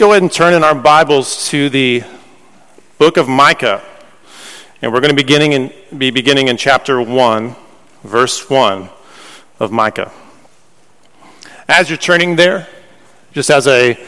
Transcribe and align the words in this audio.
go 0.00 0.12
ahead 0.12 0.22
and 0.22 0.32
turn 0.32 0.54
in 0.54 0.64
our 0.64 0.74
Bibles 0.74 1.46
to 1.50 1.68
the 1.68 2.02
book 2.96 3.18
of 3.18 3.28
Micah. 3.28 3.84
And 4.80 4.94
we're 4.94 5.00
going 5.00 5.14
to 5.14 5.14
beginning 5.14 5.52
in, 5.52 5.70
be 5.98 6.10
beginning 6.10 6.48
in 6.48 6.56
chapter 6.56 7.02
1, 7.02 7.54
verse 8.02 8.48
1 8.48 8.88
of 9.58 9.70
Micah. 9.70 10.10
As 11.68 11.90
you're 11.90 11.98
turning 11.98 12.36
there, 12.36 12.66
just 13.32 13.50
as 13.50 13.66
a 13.66 14.02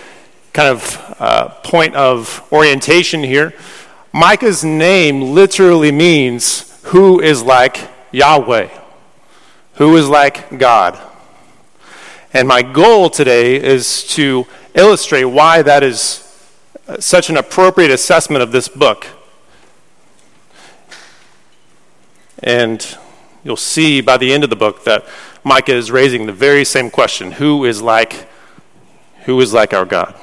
kind 0.55 0.71
of 0.71 1.17
uh, 1.19 1.49
point 1.63 1.95
of 1.95 2.43
orientation 2.51 3.23
here, 3.23 3.53
Micah's 4.15 4.65
name 4.65 5.35
literally 5.35 5.93
means 5.93 6.75
who 6.85 7.21
is 7.21 7.43
like 7.43 7.91
Yahweh, 8.13 8.71
who 9.75 9.95
is 9.99 10.09
like 10.09 10.59
God. 10.59 10.99
And 12.33 12.49
my 12.49 12.63
goal 12.63 13.11
today 13.11 13.63
is 13.63 14.05
to 14.15 14.47
illustrate 14.75 15.25
why 15.25 15.63
that 15.63 15.83
is 15.83 16.29
uh, 16.89 16.99
such 17.01 17.31
an 17.31 17.37
appropriate 17.37 17.91
assessment 17.91 18.43
of 18.43 18.53
this 18.53 18.69
book. 18.69 19.07
And 22.43 22.97
you'll 23.45 23.57
see 23.57 24.01
by 24.01 24.17
the 24.17 24.33
end 24.33 24.45
of 24.45 24.51
the 24.51 24.57
book 24.57 24.85
that 24.85 25.05
Micah 25.45 25.75
is 25.75 25.91
raising 25.91 26.27
the 26.27 26.33
very 26.33 26.65
same 26.65 26.91
question 26.91 27.33
who 27.33 27.65
is 27.65 27.83
like 27.83 28.29
who 29.25 29.41
is 29.41 29.53
like 29.53 29.73
our 29.73 29.85
God? 29.85 30.17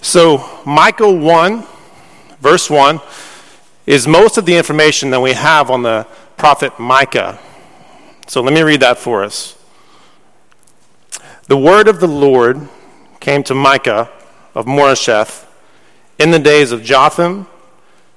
So 0.00 0.62
Micah 0.64 1.10
1 1.10 1.64
verse 2.40 2.70
1 2.70 3.00
is 3.86 4.06
most 4.06 4.38
of 4.38 4.46
the 4.46 4.56
information 4.56 5.10
that 5.10 5.20
we 5.20 5.32
have 5.32 5.70
on 5.70 5.82
the 5.82 6.06
prophet 6.36 6.78
Micah. 6.78 7.38
So 8.28 8.42
let 8.42 8.52
me 8.52 8.62
read 8.62 8.80
that 8.80 8.98
for 8.98 9.24
us. 9.24 9.56
The 11.46 11.56
word 11.56 11.88
of 11.88 11.98
the 11.98 12.06
Lord 12.06 12.68
came 13.20 13.42
to 13.44 13.54
Micah 13.54 14.10
of 14.54 14.66
Moresheth 14.66 15.46
in 16.18 16.30
the 16.30 16.38
days 16.38 16.72
of 16.72 16.82
Jotham, 16.82 17.46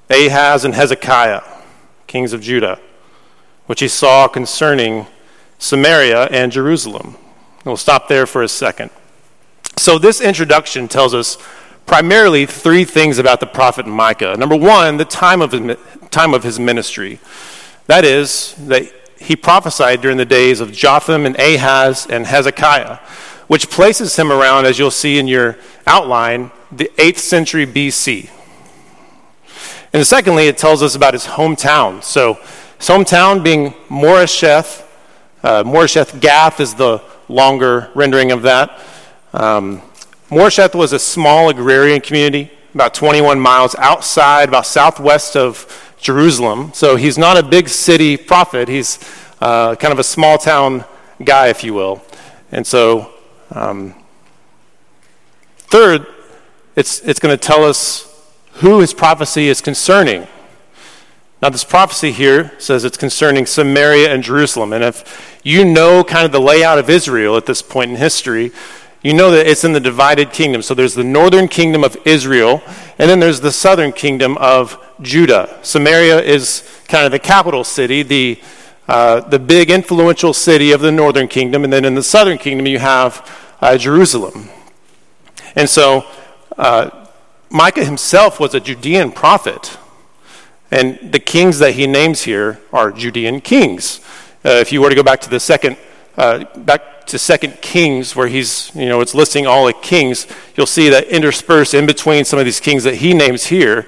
Ahaz, 0.10 0.66
and 0.66 0.74
Hezekiah, 0.74 1.42
kings 2.08 2.34
of 2.34 2.42
Judah, 2.42 2.80
which 3.68 3.80
he 3.80 3.88
saw 3.88 4.28
concerning 4.28 5.08
Samaria 5.60 6.26
and 6.26 6.52
Jerusalem. 6.52 7.16
We'll 7.64 7.78
stop 7.78 8.08
there 8.08 8.26
for 8.26 8.42
a 8.42 8.48
second. 8.48 8.90
So, 9.78 9.98
this 9.98 10.20
introduction 10.20 10.88
tells 10.88 11.14
us 11.14 11.38
primarily 11.86 12.46
three 12.46 12.84
things 12.84 13.18
about 13.18 13.40
the 13.40 13.46
prophet 13.46 13.86
Micah. 13.86 14.36
Number 14.38 14.56
one, 14.56 14.98
the 14.98 15.06
time 15.06 15.42
of 15.42 15.52
his, 15.52 15.78
time 16.10 16.34
of 16.34 16.44
his 16.44 16.60
ministry. 16.60 17.20
That 17.88 18.06
is, 18.06 18.56
that 18.68 18.92
he 19.20 19.36
prophesied 19.36 20.02
during 20.02 20.18
the 20.18 20.26
days 20.26 20.60
of 20.60 20.72
Jotham 20.72 21.26
and 21.26 21.40
Ahaz 21.40 22.08
and 22.10 22.26
Hezekiah 22.26 23.00
which 23.52 23.70
places 23.70 24.16
him 24.16 24.32
around, 24.32 24.64
as 24.64 24.80
you'll 24.80 24.90
see 24.90 25.20
in 25.20 25.28
your 25.28 25.58
outline, 25.86 26.50
the 26.72 26.90
8th 26.96 27.18
century 27.18 27.68
BC. 27.68 28.30
And 29.92 30.08
secondly, 30.08 30.48
it 30.48 30.58
tells 30.58 30.82
us 30.82 30.96
about 30.96 31.14
his 31.14 31.26
hometown. 31.26 32.02
So, 32.02 32.36
his 32.36 32.88
hometown 32.88 33.44
being 33.44 33.72
Moresheth. 33.90 34.86
Uh, 35.44 35.64
Moresheth 35.66 36.22
Gath 36.22 36.62
is 36.62 36.76
the 36.76 37.04
longer 37.28 37.92
rendering 37.94 38.32
of 38.32 38.44
that. 38.44 38.80
Um, 39.34 39.82
Moresheth 40.30 40.74
was 40.74 40.94
a 40.94 41.00
small 41.00 41.50
agrarian 41.50 42.00
community, 42.00 42.50
about 42.74 42.94
21 42.94 43.38
miles 43.38 43.76
outside, 43.76 44.48
about 44.48 44.66
southwest 44.66 45.36
of 45.36 45.94
Jerusalem. 46.00 46.72
So 46.74 46.96
he's 46.96 47.18
not 47.18 47.38
a 47.38 47.44
big 47.44 47.68
city 47.68 48.16
prophet. 48.16 48.70
He's 48.70 48.98
uh, 49.42 49.76
kind 49.76 49.92
of 49.92 50.00
a 50.00 50.06
small 50.06 50.38
town 50.38 50.86
guy, 51.22 51.50
if 51.50 51.66
you 51.66 51.74
will. 51.74 52.02
And 52.54 52.66
so 52.66 53.12
um, 53.52 53.96
third, 55.58 56.08
it's, 56.76 57.00
it's 57.02 57.20
going 57.20 57.38
to 57.38 57.42
tell 57.42 57.64
us 57.64 58.08
who 58.56 58.80
his 58.80 58.94
prophecy 58.94 59.48
is 59.48 59.62
concerning. 59.62 60.28
Now, 61.42 61.50
this 61.50 61.64
prophecy 61.64 62.12
here 62.12 62.52
says 62.60 62.86
it's 62.86 62.98
concerning 62.98 63.46
Samaria 63.46 64.14
and 64.14 64.22
Jerusalem. 64.22 64.74
And 64.74 64.84
if 64.84 65.40
you 65.44 65.66
know 65.66 66.04
kind 66.04 66.26
of 66.26 66.32
the 66.32 66.40
layout 66.40 66.78
of 66.78 66.90
Israel 66.90 67.36
at 67.36 67.48
this 67.48 67.64
point 67.64 67.92
in 67.92 67.98
history, 67.98 68.52
you 69.02 69.14
know 69.14 69.32
that 69.32 69.48
it's 69.48 69.64
in 69.64 69.74
the 69.74 69.80
divided 69.80 70.32
kingdom. 70.32 70.62
So 70.62 70.76
there's 70.76 70.94
the 70.94 71.04
northern 71.04 71.48
kingdom 71.48 71.84
of 71.84 71.98
Israel, 72.06 72.62
and 73.00 73.10
then 73.10 73.20
there's 73.20 73.42
the 73.42 73.52
southern 73.52 73.92
kingdom 73.92 74.38
of 74.38 74.78
Judah. 75.02 75.60
Samaria 75.64 76.22
is 76.22 76.64
kind 76.88 77.06
of 77.06 77.12
the 77.12 77.18
capital 77.18 77.64
city, 77.64 78.04
the, 78.04 78.40
uh, 78.88 79.22
the 79.22 79.40
big 79.40 79.72
influential 79.72 80.34
city 80.34 80.72
of 80.72 80.82
the 80.82 80.92
northern 80.92 81.28
kingdom. 81.28 81.64
And 81.64 81.74
then 81.74 81.86
in 81.86 81.96
the 81.96 82.04
southern 82.04 82.38
kingdom, 82.38 82.68
you 82.68 82.78
have 82.78 83.28
uh, 83.62 83.78
Jerusalem. 83.78 84.50
And 85.56 85.70
so 85.70 86.06
uh, 86.58 87.08
Micah 87.50 87.86
himself 87.86 88.40
was 88.40 88.54
a 88.54 88.60
Judean 88.60 89.12
prophet. 89.12 89.78
And 90.72 91.12
the 91.12 91.20
kings 91.20 91.60
that 91.60 91.74
he 91.74 91.86
names 91.86 92.24
here 92.24 92.60
are 92.72 92.92
Judean 92.92 93.42
kings. 93.42 94.00
Uh, 94.44 94.52
if 94.52 94.72
you 94.72 94.82
were 94.82 94.90
to 94.90 94.96
go 94.96 95.04
back 95.04 95.22
to 95.22 95.30
the 95.30 95.40
second, 95.40 95.78
uh, 96.18 96.46
back 96.60 97.06
to 97.08 97.20
Second 97.20 97.62
Kings, 97.62 98.16
where 98.16 98.28
he's, 98.28 98.74
you 98.74 98.88
know, 98.88 99.02
it's 99.02 99.14
listing 99.14 99.46
all 99.46 99.66
the 99.66 99.74
kings, 99.74 100.28
you'll 100.56 100.66
see 100.66 100.90
that 100.90 101.08
interspersed 101.08 101.74
in 101.74 101.86
between 101.86 102.24
some 102.26 102.40
of 102.40 102.46
these 102.46 102.60
kings 102.60 102.84
that 102.86 102.96
he 102.96 103.14
names 103.14 103.46
here 103.48 103.88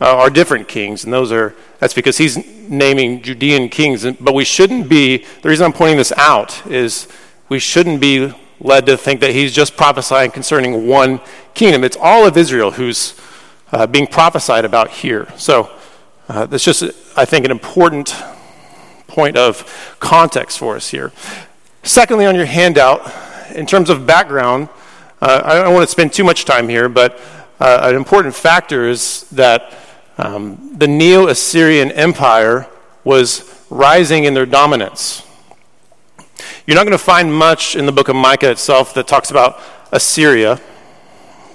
uh, 0.00 0.16
are 0.16 0.30
different 0.30 0.68
kings, 0.68 1.04
and 1.04 1.12
those 1.12 1.32
are 1.32 1.54
that's 1.78 1.94
because 1.94 2.18
he's 2.18 2.36
naming 2.68 3.22
Judean 3.22 3.68
kings. 3.68 4.04
But 4.20 4.34
we 4.34 4.44
shouldn't 4.44 4.88
be. 4.88 5.24
The 5.42 5.48
reason 5.48 5.66
I'm 5.66 5.72
pointing 5.72 5.96
this 5.96 6.12
out 6.12 6.66
is 6.66 7.08
we 7.48 7.58
shouldn't 7.58 8.00
be 8.00 8.32
led 8.60 8.86
to 8.86 8.96
think 8.96 9.20
that 9.20 9.30
he's 9.30 9.52
just 9.52 9.76
prophesying 9.76 10.30
concerning 10.30 10.86
one 10.86 11.20
kingdom. 11.54 11.84
It's 11.84 11.96
all 12.00 12.26
of 12.26 12.36
Israel 12.36 12.72
who's 12.72 13.14
uh, 13.72 13.86
being 13.86 14.06
prophesied 14.06 14.64
about 14.64 14.90
here. 14.90 15.28
So 15.36 15.70
uh, 16.28 16.46
that's 16.46 16.64
just, 16.64 16.82
I 17.16 17.24
think, 17.24 17.44
an 17.44 17.50
important 17.50 18.14
point 19.06 19.36
of 19.36 19.96
context 20.00 20.58
for 20.58 20.76
us 20.76 20.88
here. 20.88 21.12
Secondly, 21.82 22.26
on 22.26 22.34
your 22.34 22.46
handout, 22.46 23.12
in 23.54 23.66
terms 23.66 23.90
of 23.90 24.06
background, 24.06 24.68
uh, 25.20 25.42
I 25.44 25.54
don't 25.62 25.74
want 25.74 25.86
to 25.86 25.90
spend 25.90 26.12
too 26.12 26.24
much 26.24 26.44
time 26.44 26.68
here, 26.68 26.88
but 26.88 27.20
uh, 27.60 27.80
an 27.82 27.96
important 27.96 28.34
factor 28.34 28.88
is 28.88 29.22
that 29.30 29.74
um, 30.16 30.74
the 30.76 30.86
Neo 30.86 31.28
Assyrian 31.28 31.90
Empire 31.92 32.66
was 33.04 33.64
rising 33.70 34.24
in 34.24 34.34
their 34.34 34.46
dominance. 34.46 35.22
You're 36.68 36.74
not 36.74 36.84
going 36.84 36.98
to 36.98 37.02
find 37.02 37.32
much 37.32 37.76
in 37.76 37.86
the 37.86 37.92
book 37.92 38.10
of 38.10 38.16
Micah 38.16 38.50
itself 38.50 38.92
that 38.92 39.06
talks 39.06 39.30
about 39.30 39.58
Assyria, 39.90 40.60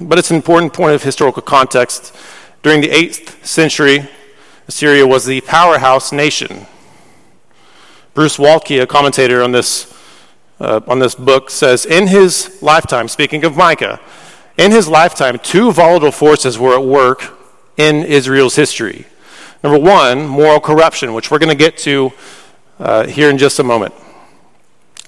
but 0.01 0.17
it's 0.17 0.31
an 0.31 0.35
important 0.35 0.73
point 0.73 0.95
of 0.95 1.03
historical 1.03 1.43
context. 1.43 2.15
During 2.63 2.81
the 2.81 2.87
8th 2.87 3.45
century, 3.45 4.09
Assyria 4.67 5.05
was 5.05 5.25
the 5.25 5.41
powerhouse 5.41 6.11
nation. 6.11 6.65
Bruce 8.15 8.37
Waltke, 8.37 8.81
a 8.81 8.87
commentator 8.87 9.43
on 9.43 9.51
this, 9.51 9.95
uh, 10.59 10.81
on 10.87 10.97
this 10.97 11.13
book, 11.13 11.51
says 11.51 11.85
In 11.85 12.07
his 12.07 12.57
lifetime, 12.63 13.07
speaking 13.07 13.45
of 13.45 13.55
Micah, 13.55 13.99
in 14.57 14.71
his 14.71 14.87
lifetime, 14.87 15.37
two 15.37 15.71
volatile 15.71 16.11
forces 16.11 16.57
were 16.57 16.73
at 16.73 16.83
work 16.83 17.37
in 17.77 17.97
Israel's 17.97 18.55
history. 18.55 19.05
Number 19.63 19.77
one, 19.77 20.25
moral 20.25 20.59
corruption, 20.59 21.13
which 21.13 21.29
we're 21.29 21.37
going 21.37 21.55
to 21.55 21.63
get 21.63 21.77
to 21.77 22.11
uh, 22.79 23.05
here 23.05 23.29
in 23.29 23.37
just 23.37 23.59
a 23.59 23.63
moment. 23.63 23.93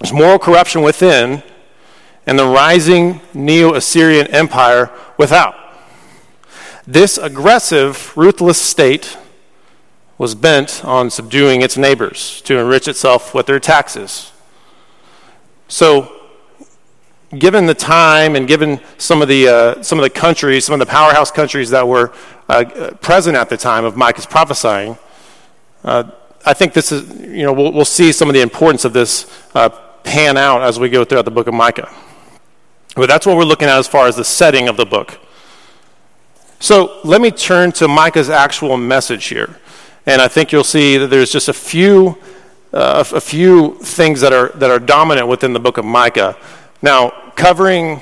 There's 0.00 0.12
moral 0.12 0.38
corruption 0.38 0.82
within 0.82 1.42
and 2.26 2.38
the 2.38 2.46
rising 2.46 3.20
Neo 3.32 3.74
Assyrian 3.74 4.26
Empire 4.28 4.90
without. 5.16 5.54
This 6.86 7.18
aggressive, 7.18 8.12
ruthless 8.16 8.60
state 8.60 9.16
was 10.18 10.34
bent 10.34 10.84
on 10.84 11.10
subduing 11.10 11.62
its 11.62 11.76
neighbors 11.76 12.40
to 12.42 12.58
enrich 12.58 12.88
itself 12.88 13.34
with 13.34 13.46
their 13.46 13.60
taxes. 13.60 14.32
So, 15.68 16.12
given 17.36 17.66
the 17.66 17.74
time 17.74 18.36
and 18.36 18.46
given 18.46 18.80
some 18.98 19.20
of 19.20 19.28
the, 19.28 19.48
uh, 19.48 19.82
some 19.82 19.98
of 19.98 20.02
the 20.04 20.10
countries, 20.10 20.64
some 20.64 20.74
of 20.74 20.78
the 20.78 20.90
powerhouse 20.90 21.30
countries 21.30 21.70
that 21.70 21.86
were 21.86 22.12
uh, 22.48 22.64
present 23.00 23.36
at 23.36 23.48
the 23.48 23.56
time 23.56 23.84
of 23.84 23.96
Micah's 23.96 24.26
prophesying, 24.26 24.96
uh, 25.84 26.04
I 26.44 26.54
think 26.54 26.72
this 26.72 26.92
is, 26.92 27.20
you 27.20 27.42
know, 27.42 27.52
we'll, 27.52 27.72
we'll, 27.72 27.84
see 27.84 28.12
some 28.12 28.28
of 28.28 28.34
the 28.34 28.40
importance 28.40 28.84
of 28.84 28.92
this 28.92 29.26
uh, 29.54 29.68
pan 30.06 30.38
out 30.38 30.62
as 30.62 30.78
we 30.78 30.88
go 30.88 31.04
throughout 31.04 31.26
the 31.26 31.30
book 31.30 31.48
of 31.48 31.52
Micah. 31.52 31.92
But 32.94 33.08
that's 33.08 33.26
what 33.26 33.36
we're 33.36 33.44
looking 33.44 33.68
at 33.68 33.76
as 33.76 33.86
far 33.86 34.06
as 34.06 34.16
the 34.16 34.24
setting 34.24 34.68
of 34.68 34.78
the 34.78 34.86
book. 34.86 35.18
So 36.60 37.00
let 37.04 37.20
me 37.20 37.30
turn 37.30 37.72
to 37.72 37.88
Micah's 37.88 38.30
actual 38.30 38.78
message 38.78 39.26
here. 39.26 39.60
And 40.06 40.22
I 40.22 40.28
think 40.28 40.52
you'll 40.52 40.64
see 40.64 40.96
that 40.96 41.08
there's 41.08 41.30
just 41.30 41.48
a 41.48 41.52
few, 41.52 42.16
uh, 42.72 43.04
a 43.12 43.20
few 43.20 43.74
things 43.80 44.20
that 44.22 44.32
are, 44.32 44.48
that 44.50 44.70
are 44.70 44.78
dominant 44.78 45.28
within 45.28 45.52
the 45.52 45.60
book 45.60 45.76
of 45.76 45.84
Micah. 45.84 46.36
Now, 46.80 47.10
covering 47.34 48.00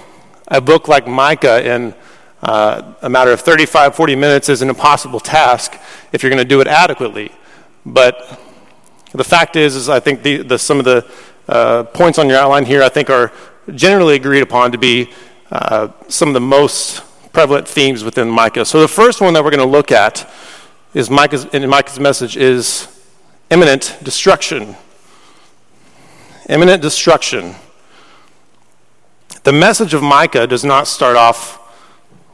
a 0.48 0.60
book 0.60 0.86
like 0.86 1.08
Micah 1.08 1.66
in 1.66 1.94
uh, 2.42 2.94
a 3.00 3.08
matter 3.08 3.32
of 3.32 3.40
35, 3.40 3.96
40 3.96 4.14
minutes 4.14 4.48
is 4.50 4.60
an 4.60 4.68
impossible 4.68 5.18
task 5.18 5.76
if 6.12 6.22
you're 6.22 6.30
going 6.30 6.42
to 6.42 6.48
do 6.48 6.60
it 6.60 6.66
adequately. 6.66 7.32
But 7.86 8.38
the 9.12 9.24
fact 9.24 9.56
is, 9.56 9.74
is 9.74 9.88
I 9.88 9.98
think 9.98 10.22
the, 10.22 10.42
the, 10.42 10.58
some 10.58 10.78
of 10.78 10.84
the 10.84 11.10
uh, 11.48 11.84
points 11.84 12.18
on 12.18 12.28
your 12.28 12.38
outline 12.38 12.64
here, 12.64 12.82
I 12.82 12.88
think, 12.88 13.10
are 13.10 13.32
generally 13.74 14.14
agreed 14.14 14.42
upon 14.42 14.72
to 14.72 14.78
be 14.78 15.10
uh, 15.50 15.88
some 16.08 16.28
of 16.28 16.34
the 16.34 16.40
most 16.40 17.02
prevalent 17.32 17.66
themes 17.66 18.04
within 18.04 18.28
Micah. 18.30 18.64
So 18.64 18.80
the 18.80 18.88
first 18.88 19.20
one 19.20 19.34
that 19.34 19.44
we're 19.44 19.50
going 19.50 19.66
to 19.66 19.70
look 19.70 19.92
at 19.92 20.30
is 20.94 21.10
Micah's, 21.10 21.44
in 21.46 21.68
Micah's 21.68 21.98
message 21.98 22.36
is 22.36 22.88
imminent 23.50 23.96
destruction. 24.02 24.76
Imminent 26.48 26.82
destruction. 26.82 27.54
The 29.42 29.52
message 29.52 29.92
of 29.92 30.02
Micah 30.02 30.46
does 30.46 30.64
not 30.64 30.86
start 30.86 31.16
off 31.16 31.60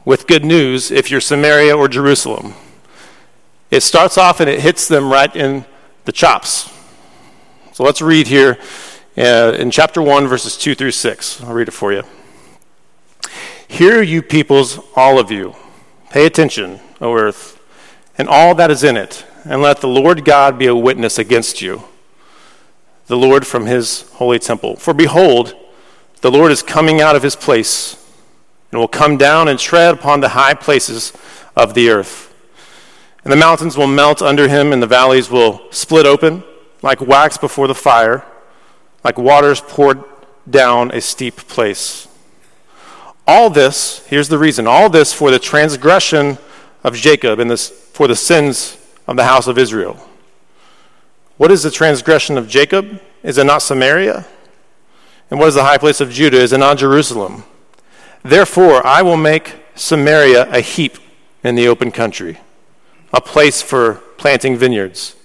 with 0.05 0.27
good 0.27 0.45
news 0.45 0.91
if 0.91 1.11
you're 1.11 1.21
Samaria 1.21 1.75
or 1.75 1.87
Jerusalem. 1.87 2.53
It 3.69 3.81
starts 3.81 4.17
off 4.17 4.39
and 4.39 4.49
it 4.49 4.61
hits 4.61 4.87
them 4.87 5.11
right 5.11 5.33
in 5.35 5.65
the 6.05 6.11
chops. 6.11 6.71
So 7.73 7.83
let's 7.83 8.01
read 8.01 8.27
here 8.27 8.57
uh, 9.17 9.55
in 9.57 9.71
chapter 9.71 10.01
1, 10.01 10.27
verses 10.27 10.57
2 10.57 10.75
through 10.75 10.91
6. 10.91 11.43
I'll 11.43 11.53
read 11.53 11.67
it 11.67 11.71
for 11.71 11.91
you. 11.91 12.03
Hear, 13.67 14.01
you 14.01 14.21
peoples, 14.21 14.79
all 14.95 15.19
of 15.19 15.31
you. 15.31 15.55
Pay 16.09 16.25
attention, 16.25 16.79
O 16.99 17.13
earth, 17.13 17.61
and 18.17 18.27
all 18.27 18.55
that 18.55 18.71
is 18.71 18.83
in 18.83 18.97
it, 18.97 19.25
and 19.45 19.61
let 19.61 19.81
the 19.81 19.87
Lord 19.87 20.25
God 20.25 20.57
be 20.57 20.67
a 20.67 20.75
witness 20.75 21.17
against 21.17 21.61
you, 21.61 21.83
the 23.07 23.17
Lord 23.17 23.47
from 23.47 23.65
his 23.65 24.09
holy 24.13 24.39
temple. 24.39 24.75
For 24.75 24.93
behold, 24.93 25.55
the 26.21 26.31
Lord 26.31 26.51
is 26.51 26.61
coming 26.61 27.01
out 27.01 27.15
of 27.15 27.23
his 27.23 27.35
place 27.35 27.97
and 28.71 28.79
will 28.79 28.87
come 28.87 29.17
down 29.17 29.47
and 29.47 29.59
tread 29.59 29.93
upon 29.93 30.21
the 30.21 30.29
high 30.29 30.53
places 30.53 31.13
of 31.55 31.73
the 31.73 31.89
earth. 31.89 32.33
And 33.23 33.31
the 33.31 33.37
mountains 33.37 33.77
will 33.77 33.87
melt 33.87 34.21
under 34.21 34.47
him, 34.47 34.71
and 34.71 34.81
the 34.81 34.87
valleys 34.87 35.29
will 35.29 35.61
split 35.71 36.05
open 36.05 36.43
like 36.81 36.99
wax 37.01 37.37
before 37.37 37.67
the 37.67 37.75
fire, 37.75 38.25
like 39.03 39.17
waters 39.17 39.61
poured 39.61 40.03
down 40.49 40.91
a 40.91 41.01
steep 41.01 41.35
place. 41.35 42.07
All 43.27 43.49
this, 43.49 44.05
here's 44.07 44.29
the 44.29 44.37
reason, 44.37 44.67
all 44.67 44.89
this 44.89 45.13
for 45.13 45.31
the 45.31 45.39
transgression 45.39 46.37
of 46.83 46.95
Jacob 46.95 47.39
and 47.39 47.49
this, 47.49 47.69
for 47.69 48.07
the 48.07 48.15
sins 48.15 48.77
of 49.07 49.15
the 49.15 49.23
house 49.23 49.47
of 49.47 49.57
Israel. 49.57 50.07
What 51.37 51.51
is 51.51 51.63
the 51.63 51.71
transgression 51.71 52.37
of 52.37 52.47
Jacob? 52.47 53.01
Is 53.23 53.37
it 53.37 53.45
not 53.45 53.61
Samaria? 53.61 54.25
And 55.29 55.39
what 55.39 55.47
is 55.47 55.55
the 55.55 55.63
high 55.63 55.77
place 55.77 56.01
of 56.01 56.11
Judah? 56.11 56.41
Is 56.41 56.53
it 56.53 56.57
not 56.57 56.77
Jerusalem? 56.77 57.45
Therefore, 58.23 58.85
I 58.85 59.01
will 59.01 59.17
make 59.17 59.55
Samaria 59.75 60.51
a 60.51 60.59
heap 60.59 60.97
in 61.43 61.55
the 61.55 61.67
open 61.67 61.91
country, 61.91 62.39
a 63.13 63.21
place 63.21 63.61
for 63.61 63.95
planting 64.17 64.57
vineyards. 64.57 65.15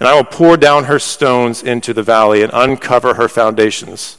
And 0.00 0.08
I 0.08 0.14
will 0.14 0.24
pour 0.24 0.56
down 0.56 0.84
her 0.84 0.98
stones 0.98 1.62
into 1.62 1.94
the 1.94 2.02
valley 2.02 2.42
and 2.42 2.50
uncover 2.52 3.14
her 3.14 3.28
foundations. 3.28 4.18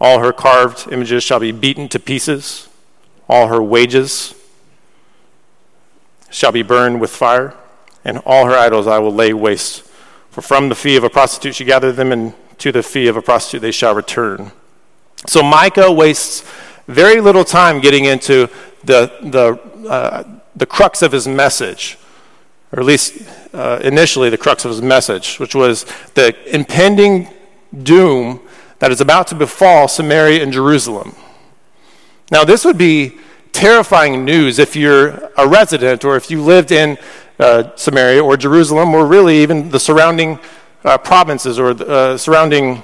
All 0.00 0.20
her 0.20 0.32
carved 0.32 0.90
images 0.90 1.22
shall 1.22 1.40
be 1.40 1.52
beaten 1.52 1.88
to 1.88 1.98
pieces, 1.98 2.68
all 3.28 3.48
her 3.48 3.62
wages 3.62 4.34
shall 6.30 6.52
be 6.52 6.62
burned 6.62 7.00
with 7.00 7.10
fire, 7.10 7.54
and 8.04 8.18
all 8.26 8.46
her 8.46 8.56
idols 8.56 8.86
I 8.86 8.98
will 8.98 9.14
lay 9.14 9.32
waste. 9.32 9.82
For 10.30 10.42
from 10.42 10.68
the 10.68 10.74
fee 10.74 10.96
of 10.96 11.04
a 11.04 11.10
prostitute 11.10 11.54
she 11.54 11.64
gathered 11.64 11.92
them, 11.92 12.10
and 12.10 12.34
to 12.58 12.72
the 12.72 12.82
fee 12.82 13.06
of 13.06 13.16
a 13.16 13.22
prostitute 13.22 13.62
they 13.62 13.70
shall 13.70 13.94
return. 13.94 14.50
So 15.26 15.42
Micah 15.42 15.90
wastes 15.90 16.44
very 16.86 17.20
little 17.20 17.44
time 17.44 17.80
getting 17.80 18.04
into 18.04 18.48
the, 18.82 19.12
the, 19.22 19.88
uh, 19.88 20.24
the 20.54 20.66
crux 20.66 21.02
of 21.02 21.12
his 21.12 21.26
message, 21.26 21.96
or 22.74 22.80
at 22.80 22.86
least 22.86 23.22
uh, 23.52 23.78
initially 23.84 24.28
the 24.30 24.38
crux 24.38 24.64
of 24.64 24.72
his 24.72 24.82
message, 24.82 25.38
which 25.38 25.54
was 25.54 25.86
the 26.14 26.34
impending 26.52 27.28
doom 27.84 28.40
that 28.80 28.90
is 28.90 29.00
about 29.00 29.28
to 29.28 29.34
befall 29.36 29.86
Samaria 29.86 30.42
and 30.42 30.52
Jerusalem. 30.52 31.14
Now, 32.32 32.42
this 32.42 32.64
would 32.64 32.76
be 32.76 33.16
terrifying 33.52 34.24
news 34.24 34.58
if 34.58 34.74
you're 34.74 35.30
a 35.38 35.46
resident 35.46 36.04
or 36.04 36.16
if 36.16 36.32
you 36.32 36.42
lived 36.42 36.72
in 36.72 36.98
uh, 37.38 37.70
Samaria 37.76 38.24
or 38.24 38.36
Jerusalem 38.36 38.92
or 38.92 39.06
really 39.06 39.36
even 39.38 39.70
the 39.70 39.78
surrounding 39.78 40.40
uh, 40.84 40.98
provinces 40.98 41.60
or 41.60 41.70
uh, 41.70 42.18
surrounding, 42.18 42.82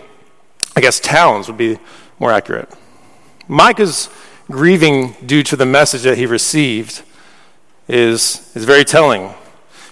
I 0.77 0.81
guess, 0.81 1.01
towns 1.01 1.49
would 1.49 1.59
be 1.59 1.79
more 2.21 2.31
accurate. 2.31 2.73
Micah's 3.49 4.09
grieving 4.49 5.17
due 5.27 5.43
to 5.43 5.57
the 5.57 5.67
message 5.67 6.03
that 6.03 6.17
he 6.17 6.27
received 6.27 7.03
is, 7.89 8.53
is 8.55 8.65
very 8.65 8.85
telling. 8.85 9.35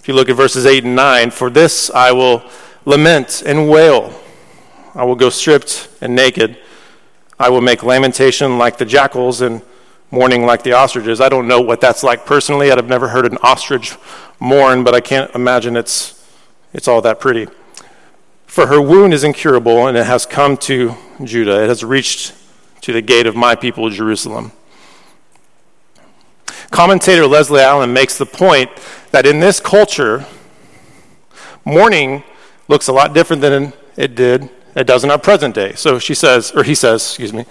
You 0.09 0.15
look 0.15 0.31
at 0.31 0.37
verses 0.37 0.65
8 0.65 0.85
and 0.85 0.97
9, 0.97 1.31
for 1.33 1.51
this 1.51 1.91
I 1.91 2.13
will 2.13 2.43
lament 2.87 3.43
and 3.45 3.69
wail. 3.69 4.19
I 4.95 5.05
will 5.05 5.15
go 5.15 5.29
stripped 5.29 5.91
and 6.01 6.17
naked. 6.17 6.57
I 7.39 7.51
will 7.51 7.61
make 7.61 7.83
lamentation 7.83 8.57
like 8.57 8.79
the 8.79 8.87
jackals 8.87 9.43
and 9.43 9.61
mourning 10.11 10.47
like 10.47 10.63
the 10.63 10.73
ostriches. 10.73 11.21
I 11.21 11.29
don't 11.29 11.47
know 11.47 11.61
what 11.61 11.83
that's 11.83 12.03
like 12.03 12.25
personally. 12.25 12.73
I've 12.73 12.89
never 12.89 13.09
heard 13.09 13.31
an 13.31 13.37
ostrich 13.43 13.97
mourn, 14.41 14.83
but 14.83 14.95
I 14.95 15.03
can't 15.03 15.31
imagine 15.35 15.77
it's, 15.77 16.27
it's 16.73 16.89
all 16.89 17.03
that 17.03 17.21
pretty. 17.21 17.47
For 18.47 18.67
her 18.69 18.81
wound 18.81 19.13
is 19.13 19.25
incurable, 19.25 19.89
and 19.89 19.97
it 19.99 20.07
has 20.07 20.25
come 20.25 20.57
to 20.57 20.95
Judah. 21.23 21.65
It 21.65 21.69
has 21.69 21.85
reached 21.85 22.33
to 22.81 22.95
the 22.95 23.03
gate 23.03 23.27
of 23.27 23.37
my 23.37 23.55
people, 23.55 23.91
Jerusalem. 23.91 24.53
Commentator 26.71 27.27
Leslie 27.27 27.61
Allen 27.61 27.93
makes 27.93 28.19
the 28.19 28.27
point 28.27 28.71
that 29.11 29.27
in 29.27 29.41
this 29.41 29.61
culture, 29.61 30.27
mourning 31.65 32.23
looks 32.69 32.89
a 32.89 32.93
lot 32.93 33.15
different 33.15 33.43
than 33.43 33.73
it 33.97 34.15
did, 34.15 34.49
it 34.77 34.87
does 34.87 35.03
in 35.03 35.11
our 35.11 35.19
present 35.19 35.55
day. 35.55 35.73
So 35.75 35.99
she 35.99 36.15
says, 36.15 36.53
or 36.53 36.63
he 36.63 36.75
says, 36.75 37.03
excuse 37.03 37.33
me, 37.33 37.45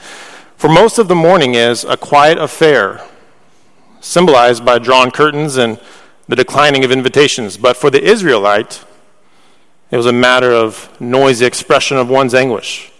for 0.55 0.69
most 0.69 0.97
of 0.97 1.07
the 1.07 1.15
mourning 1.15 1.55
is 1.55 1.83
a 1.83 1.97
quiet 1.97 2.37
affair, 2.37 3.01
symbolized 3.99 4.63
by 4.63 4.79
drawn 4.79 5.11
curtains 5.11 5.57
and 5.57 5.79
the 6.27 6.35
declining 6.35 6.85
of 6.85 6.91
invitations. 6.91 7.57
But 7.57 7.77
for 7.77 7.89
the 7.89 8.03
Israelite, 8.03 8.83
it 9.91 9.97
was 9.97 10.05
a 10.05 10.13
matter 10.13 10.51
of 10.51 10.89
noisy 10.99 11.45
expression 11.45 11.97
of 11.97 12.09
one's 12.09 12.33
anguish. 12.33 12.91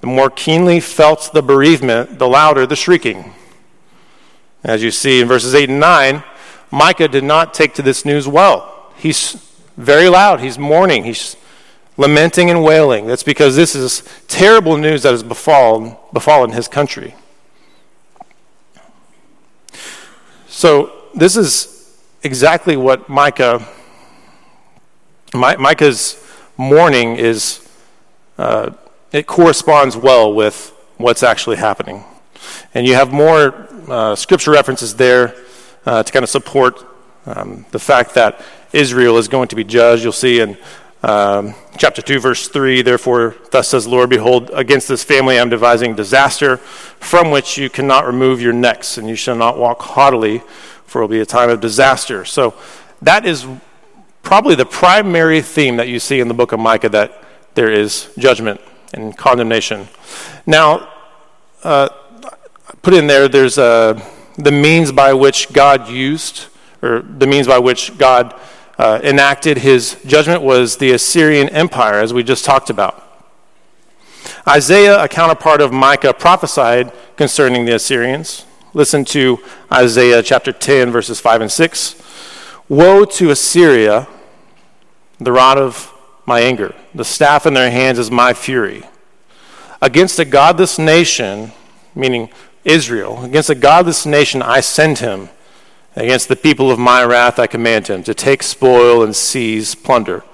The 0.00 0.06
more 0.06 0.30
keenly 0.30 0.80
felt 0.80 1.30
the 1.32 1.42
bereavement, 1.42 2.18
the 2.18 2.28
louder 2.28 2.66
the 2.66 2.76
shrieking. 2.76 3.34
As 4.64 4.82
you 4.82 4.90
see 4.90 5.20
in 5.20 5.28
verses 5.28 5.54
8 5.54 5.70
and 5.70 5.80
9, 5.80 6.22
Micah 6.70 7.08
did 7.08 7.24
not 7.24 7.52
take 7.52 7.74
to 7.74 7.82
this 7.82 8.04
news 8.04 8.28
well. 8.28 8.92
He's 8.96 9.34
very 9.76 10.08
loud, 10.08 10.40
he's 10.40 10.58
mourning, 10.58 11.04
he's 11.04 11.36
lamenting 11.96 12.50
and 12.50 12.62
wailing. 12.62 13.06
That's 13.06 13.22
because 13.22 13.56
this 13.56 13.74
is 13.74 14.02
terrible 14.28 14.76
news 14.76 15.02
that 15.02 15.10
has 15.10 15.22
befallen, 15.22 15.96
befallen 16.12 16.52
his 16.52 16.68
country. 16.68 17.14
So, 20.46 20.92
this 21.14 21.36
is 21.36 21.98
exactly 22.22 22.76
what 22.76 23.08
Micah, 23.08 23.66
Micah's 25.34 26.24
mourning 26.56 27.16
is, 27.16 27.68
uh, 28.38 28.70
it 29.10 29.26
corresponds 29.26 29.96
well 29.96 30.32
with 30.32 30.72
what's 30.98 31.22
actually 31.22 31.56
happening. 31.56 32.04
And 32.74 32.86
you 32.86 32.94
have 32.94 33.12
more 33.12 33.68
uh, 33.88 34.14
scripture 34.16 34.50
references 34.50 34.94
there 34.94 35.34
uh, 35.84 36.02
to 36.02 36.12
kind 36.12 36.22
of 36.22 36.30
support 36.30 36.84
um, 37.26 37.66
the 37.70 37.78
fact 37.78 38.14
that 38.14 38.42
Israel 38.72 39.18
is 39.18 39.28
going 39.28 39.48
to 39.48 39.56
be 39.56 39.64
judged. 39.64 40.02
You'll 40.02 40.12
see 40.12 40.40
in 40.40 40.56
um, 41.02 41.54
chapter 41.76 42.00
2, 42.00 42.20
verse 42.20 42.48
3 42.48 42.82
Therefore, 42.82 43.36
thus 43.50 43.68
says 43.68 43.84
the 43.84 43.90
Lord, 43.90 44.08
Behold, 44.08 44.50
against 44.54 44.88
this 44.88 45.04
family 45.04 45.38
I'm 45.38 45.50
devising 45.50 45.94
disaster, 45.94 46.56
from 46.56 47.30
which 47.30 47.58
you 47.58 47.68
cannot 47.68 48.06
remove 48.06 48.40
your 48.40 48.52
necks, 48.52 48.98
and 48.98 49.08
you 49.08 49.16
shall 49.16 49.36
not 49.36 49.58
walk 49.58 49.82
haughtily, 49.82 50.42
for 50.86 51.00
it 51.00 51.04
will 51.04 51.08
be 51.08 51.20
a 51.20 51.26
time 51.26 51.50
of 51.50 51.60
disaster. 51.60 52.24
So, 52.24 52.54
that 53.02 53.26
is 53.26 53.46
probably 54.22 54.54
the 54.54 54.64
primary 54.64 55.42
theme 55.42 55.76
that 55.76 55.88
you 55.88 55.98
see 55.98 56.20
in 56.20 56.28
the 56.28 56.34
book 56.34 56.52
of 56.52 56.60
Micah 56.60 56.88
that 56.90 57.22
there 57.54 57.70
is 57.70 58.10
judgment 58.16 58.60
and 58.94 59.16
condemnation. 59.16 59.88
Now, 60.46 60.88
uh, 61.64 61.88
put 62.82 62.94
in 62.94 63.06
there, 63.06 63.28
there's 63.28 63.58
uh, 63.58 64.00
the 64.36 64.52
means 64.52 64.92
by 64.92 65.12
which 65.12 65.52
God 65.52 65.88
used, 65.88 66.46
or 66.82 67.02
the 67.02 67.26
means 67.26 67.46
by 67.46 67.58
which 67.58 67.96
God 67.96 68.38
uh, 68.76 69.00
enacted 69.02 69.58
his 69.58 69.96
judgment 70.04 70.42
was 70.42 70.76
the 70.76 70.90
Assyrian 70.90 71.48
Empire, 71.50 72.00
as 72.00 72.12
we 72.12 72.24
just 72.24 72.44
talked 72.44 72.70
about. 72.70 72.98
Isaiah, 74.46 75.02
a 75.02 75.08
counterpart 75.08 75.60
of 75.60 75.72
Micah, 75.72 76.12
prophesied 76.12 76.92
concerning 77.16 77.64
the 77.64 77.74
Assyrians. 77.74 78.44
Listen 78.74 79.04
to 79.06 79.38
Isaiah 79.70 80.22
chapter 80.22 80.50
10, 80.50 80.90
verses 80.90 81.20
5 81.20 81.42
and 81.42 81.52
6. 81.52 82.02
Woe 82.68 83.04
to 83.04 83.30
Assyria, 83.30 84.08
the 85.18 85.30
rod 85.30 85.58
of 85.58 85.92
my 86.26 86.40
anger. 86.40 86.74
The 86.94 87.04
staff 87.04 87.46
in 87.46 87.54
their 87.54 87.70
hands 87.70 87.98
is 87.98 88.10
my 88.10 88.32
fury. 88.32 88.82
Against 89.80 90.18
a 90.18 90.24
godless 90.24 90.78
nation, 90.78 91.52
meaning 91.94 92.30
Israel, 92.64 93.24
against 93.24 93.50
a 93.50 93.54
godless 93.54 94.06
nation 94.06 94.42
I 94.42 94.60
send 94.60 94.98
him 94.98 95.28
Against 95.94 96.28
the 96.28 96.36
people 96.36 96.70
of 96.70 96.78
my 96.78 97.04
wrath 97.04 97.38
I 97.38 97.46
command 97.46 97.88
him 97.88 98.02
to 98.04 98.14
take 98.14 98.42
spoil 98.42 99.02
and 99.02 99.14
seize 99.14 99.74
plunder, 99.74 100.24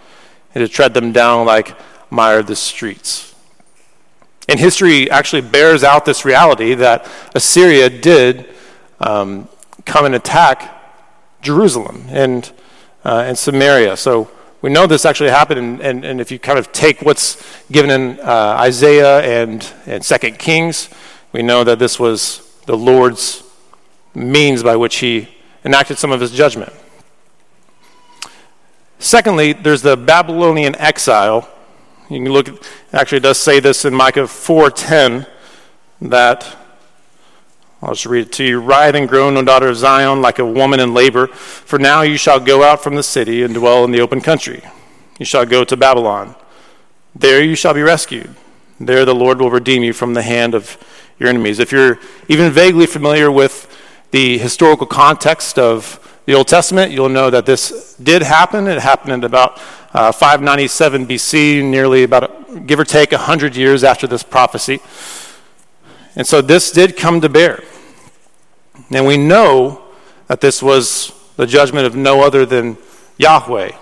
and 0.55 0.63
to 0.63 0.69
tread 0.69 0.95
them 0.95 1.11
down 1.11 1.47
like 1.47 1.77
mire 2.11 2.39
of 2.39 2.47
the 2.47 2.55
streets. 2.55 3.35
And 4.49 4.61
history 4.61 5.11
actually 5.11 5.43
bears 5.43 5.83
out 5.83 6.05
this 6.05 6.25
reality 6.25 6.75
that 6.75 7.11
Assyria 7.35 7.91
did 7.91 8.49
um, 9.01 9.49
come 9.85 10.07
and 10.07 10.15
attack 10.15 10.75
Jerusalem 11.43 12.07
and, 12.09 12.51
uh, 13.05 13.25
and 13.27 13.37
Samaria. 13.37 13.97
So 13.97 14.31
we 14.63 14.71
know 14.71 14.87
this 14.87 15.05
actually 15.05 15.31
happened, 15.31 15.59
and, 15.59 15.81
and, 15.81 16.05
and 16.05 16.21
if 16.21 16.31
you 16.31 16.39
kind 16.39 16.59
of 16.59 16.71
take 16.71 17.03
what's 17.03 17.43
given 17.71 17.91
in 17.91 18.21
uh, 18.21 18.57
Isaiah 18.61 19.21
and, 19.21 19.71
and 19.87 20.03
2 20.03 20.19
Kings, 20.33 20.89
we 21.33 21.43
know 21.43 21.65
that 21.65 21.79
this 21.79 21.99
was 21.99 22.61
the 22.67 22.77
Lord's 22.77 23.43
means 24.15 24.63
by 24.63 24.77
which 24.77 24.97
he 24.97 25.29
enacted 25.65 25.99
some 25.99 26.13
of 26.13 26.21
his 26.21 26.31
judgment. 26.31 26.73
Secondly, 28.99 29.53
there's 29.53 29.83
the 29.83 29.97
Babylonian 29.97 30.75
exile. 30.77 31.49
You 32.11 32.23
can 32.23 32.33
look, 32.33 32.65
actually, 32.93 33.21
does 33.21 33.39
say 33.39 33.61
this 33.61 33.85
in 33.85 33.95
Micah 33.95 34.27
4:10 34.27 35.27
that 36.01 36.57
I'll 37.81 37.91
just 37.91 38.07
read 38.07 38.27
it 38.27 38.33
to 38.35 38.45
you. 38.45 38.61
Writhe 38.61 38.97
and 38.97 39.09
groan, 39.09 39.37
O 39.37 39.43
daughter 39.43 39.69
of 39.69 39.77
Zion, 39.77 40.21
like 40.21 40.39
a 40.41 40.45
woman 40.45 40.81
in 40.81 40.95
labor. 40.95 41.29
For 41.29 41.79
now 41.79 42.03
you 42.03 42.17
shall 42.17 42.41
go 42.41 42.65
out 42.65 42.83
from 42.83 42.97
the 42.97 43.03
city 43.03 43.43
and 43.43 43.55
dwell 43.55 43.85
in 43.85 43.93
the 43.93 44.01
open 44.01 44.21
country. 44.21 44.63
You 45.19 45.25
shall 45.25 45.47
go 45.47 45.63
to 45.65 45.77
Babylon. 45.77 46.35
There 47.15 47.43
you 47.43 47.55
shall 47.55 47.75
be 47.75 47.83
rescued. 47.83 48.35
There 48.81 49.05
the 49.05 49.15
Lord 49.15 49.41
will 49.41 49.51
redeem 49.51 49.85
you 49.85 49.93
from 49.93 50.15
the 50.15 50.23
hand 50.23 50.55
of 50.55 50.77
your 51.19 51.29
enemies. 51.29 51.59
If 51.59 51.73
you're 51.73 51.99
even 52.29 52.53
vaguely 52.53 52.87
familiar 52.87 53.31
with 53.31 53.67
the 54.11 54.39
historical 54.39 54.87
context 54.87 55.59
of 55.59 55.99
the 56.27 56.35
Old 56.35 56.49
Testament, 56.49 56.93
you'll 56.93 57.09
know 57.09 57.31
that 57.31 57.47
this 57.47 57.95
did 57.97 58.23
happen. 58.23 58.67
It 58.67 58.81
happened 58.81 59.13
in 59.13 59.25
about 59.25 59.61
uh, 59.93 60.13
597 60.13 61.07
BC, 61.07 61.65
nearly 61.65 62.05
about, 62.05 62.67
give 62.67 62.79
or 62.79 62.85
take, 62.85 63.13
100 63.13 63.57
years 63.57 63.83
after 63.83 64.07
this 64.07 64.23
prophecy. 64.23 64.81
And 66.15 66.27
so 66.27 66.41
this 66.41 66.71
did 66.71 66.97
come 66.97 67.21
to 67.21 67.29
bear. 67.29 67.65
And 68.91 69.07
we 69.07 69.17
know 69.17 69.83
that 70.27 70.41
this 70.41 70.63
was 70.63 71.13
the 71.37 71.47
judgment 71.47 71.87
of 71.87 71.97
no 71.97 72.23
other 72.23 72.45
than 72.45 72.77
Yahweh. 73.17 73.73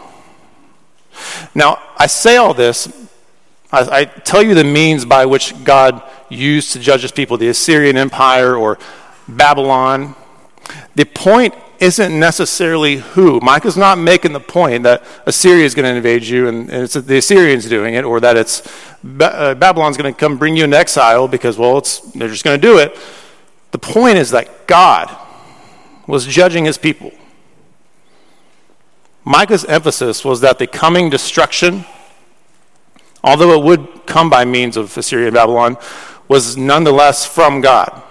Now, 1.55 1.83
I 1.97 2.07
say 2.07 2.37
all 2.37 2.55
this, 2.55 3.09
I, 3.77 4.01
I, 4.01 4.05
tell 4.05 4.43
you 4.43 4.55
the 4.55 4.65
means 4.65 5.05
by 5.05 5.27
which 5.27 5.53
God 5.65 6.03
used 6.31 6.73
to 6.73 6.79
judge 6.79 7.03
his 7.03 7.13
people 7.13 7.37
the 7.37 7.49
Assyrian 7.49 7.97
Empire 7.97 8.57
or 8.57 8.79
Babylon. 9.29 10.15
The 10.95 11.05
point 11.05 11.55
isn't 11.79 12.19
necessarily 12.19 12.97
who. 12.97 13.39
Micah's 13.41 13.77
not 13.77 13.99
making 13.99 14.33
the 14.33 14.41
point 14.41 14.85
that 14.85 15.05
Assyria 15.27 15.65
is 15.65 15.75
going 15.75 15.85
to 15.85 15.95
invade 15.95 16.25
you 16.25 16.49
and, 16.49 16.71
and 16.71 16.85
it's 16.85 16.95
the 16.95 17.19
Assyrians 17.19 17.69
doing 17.69 17.95
it, 17.95 18.05
or 18.05 18.19
that 18.21 18.37
it's 18.37 18.67
uh, 19.21 19.55
Babylon's 19.55 19.97
going 19.97 20.13
to 20.13 20.19
come 20.19 20.39
bring 20.39 20.57
you 20.57 20.65
into 20.65 20.79
exile 20.79 21.29
because, 21.29 21.59
well, 21.59 21.79
it's, 21.79 22.01
they're 22.13 22.29
just 22.29 22.45
going 22.45 22.59
to 22.59 22.67
do 22.67 22.79
it. 22.79 22.99
The 23.73 23.79
point 23.79 24.17
is 24.17 24.31
that 24.31 24.67
God 24.67 25.15
was 26.07 26.25
judging 26.25 26.65
his 26.65 26.79
people. 26.79 27.13
Micah's 29.25 29.65
emphasis 29.65 30.25
was 30.25 30.41
that 30.41 30.59
the 30.59 30.67
coming 30.67 31.11
destruction, 31.11 31.85
although 33.27 33.53
it 33.53 33.63
would 33.63 34.07
come 34.07 34.31
by 34.31 34.45
means 34.45 34.77
of 34.77 34.97
Assyria 34.97 35.27
and 35.27 35.35
Babylon, 35.35 35.77
was 36.29 36.57
nonetheless 36.57 37.27
from 37.27 37.61
God. 37.61 38.03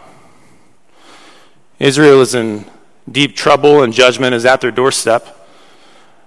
Israel 1.80 2.22
is 2.22 2.36
in 2.36 2.66
deep 3.10 3.36
trouble 3.36 3.82
and 3.82 3.94
judgment 3.94 4.36
is 4.36 4.46
at 4.46 4.62
their 4.62 4.72
doorstep, 4.72 5.48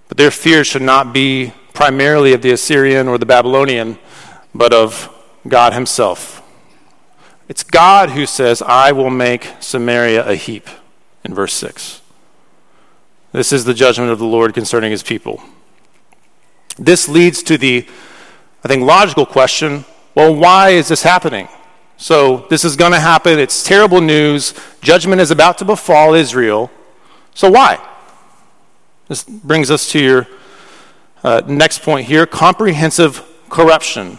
but 0.08 0.16
their 0.16 0.30
fear 0.30 0.64
should 0.64 0.82
not 0.82 1.12
be 1.12 1.52
primarily 1.72 2.32
of 2.32 2.42
the 2.42 2.50
Assyrian 2.50 3.06
or 3.08 3.18
the 3.18 3.26
Babylonian, 3.26 3.98
but 4.54 4.72
of 4.72 5.14
God 5.46 5.72
Himself. 5.72 6.42
It's 7.48 7.62
God 7.62 8.10
who 8.10 8.26
says, 8.26 8.60
I 8.62 8.92
will 8.92 9.10
make 9.10 9.48
Samaria 9.60 10.26
a 10.26 10.34
heap, 10.34 10.66
in 11.24 11.34
verse 11.34 11.54
6. 11.54 12.02
This 13.32 13.52
is 13.52 13.64
the 13.64 13.74
judgment 13.74 14.10
of 14.10 14.18
the 14.18 14.26
Lord 14.26 14.54
concerning 14.54 14.90
His 14.90 15.02
people. 15.02 15.42
This 16.78 17.08
leads 17.08 17.42
to 17.44 17.58
the, 17.58 17.86
I 18.64 18.68
think, 18.68 18.82
logical 18.82 19.26
question 19.26 19.84
well, 20.14 20.34
why 20.34 20.70
is 20.70 20.88
this 20.88 21.04
happening? 21.04 21.46
So, 21.96 22.46
this 22.50 22.64
is 22.64 22.74
going 22.74 22.90
to 22.90 22.98
happen. 22.98 23.38
It's 23.38 23.62
terrible 23.62 24.00
news. 24.00 24.52
Judgment 24.80 25.20
is 25.20 25.30
about 25.30 25.58
to 25.58 25.64
befall 25.64 26.14
Israel. 26.14 26.70
So, 27.34 27.50
why? 27.50 27.78
This 29.06 29.22
brings 29.22 29.70
us 29.70 29.88
to 29.92 30.00
your 30.00 30.26
uh, 31.22 31.42
next 31.46 31.82
point 31.82 32.06
here 32.06 32.26
comprehensive 32.26 33.24
corruption 33.48 34.18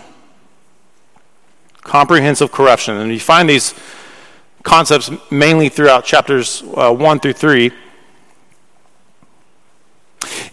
comprehensive 1.89 2.51
corruption. 2.51 2.95
And 2.95 3.11
you 3.11 3.19
find 3.19 3.49
these 3.49 3.73
concepts 4.63 5.09
mainly 5.31 5.69
throughout 5.69 6.05
chapters 6.05 6.63
uh, 6.75 6.93
1 6.93 7.19
through 7.19 7.33
3. 7.33 7.71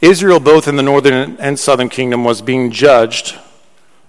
Israel, 0.00 0.40
both 0.40 0.68
in 0.68 0.76
the 0.76 0.82
northern 0.82 1.36
and 1.38 1.58
southern 1.58 1.88
kingdom, 1.88 2.24
was 2.24 2.40
being 2.40 2.70
judged 2.70 3.38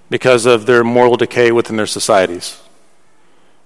because 0.10 0.46
of 0.46 0.66
their 0.66 0.84
moral 0.84 1.18
decay 1.18 1.52
within 1.52 1.76
their 1.76 1.88
societies. 1.88 2.62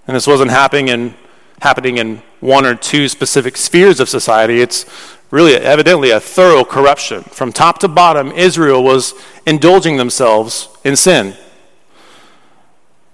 And 0.06 0.16
this 0.16 0.26
wasn't 0.26 0.50
happening 0.50 0.88
in, 0.88 1.14
happening 1.60 1.98
in 1.98 2.22
one 2.40 2.66
or 2.66 2.74
two 2.74 3.08
specific 3.08 3.56
spheres 3.56 4.00
of 4.00 4.08
society. 4.08 4.60
It's 4.60 4.84
really 5.30 5.54
evidently 5.54 6.10
a 6.10 6.20
thorough 6.20 6.64
corruption. 6.64 7.22
From 7.22 7.52
top 7.52 7.78
to 7.78 7.88
bottom, 7.88 8.32
Israel 8.32 8.82
was 8.82 9.14
indulging 9.46 9.96
themselves 9.96 10.68
in 10.84 10.96
sin. 10.96 11.36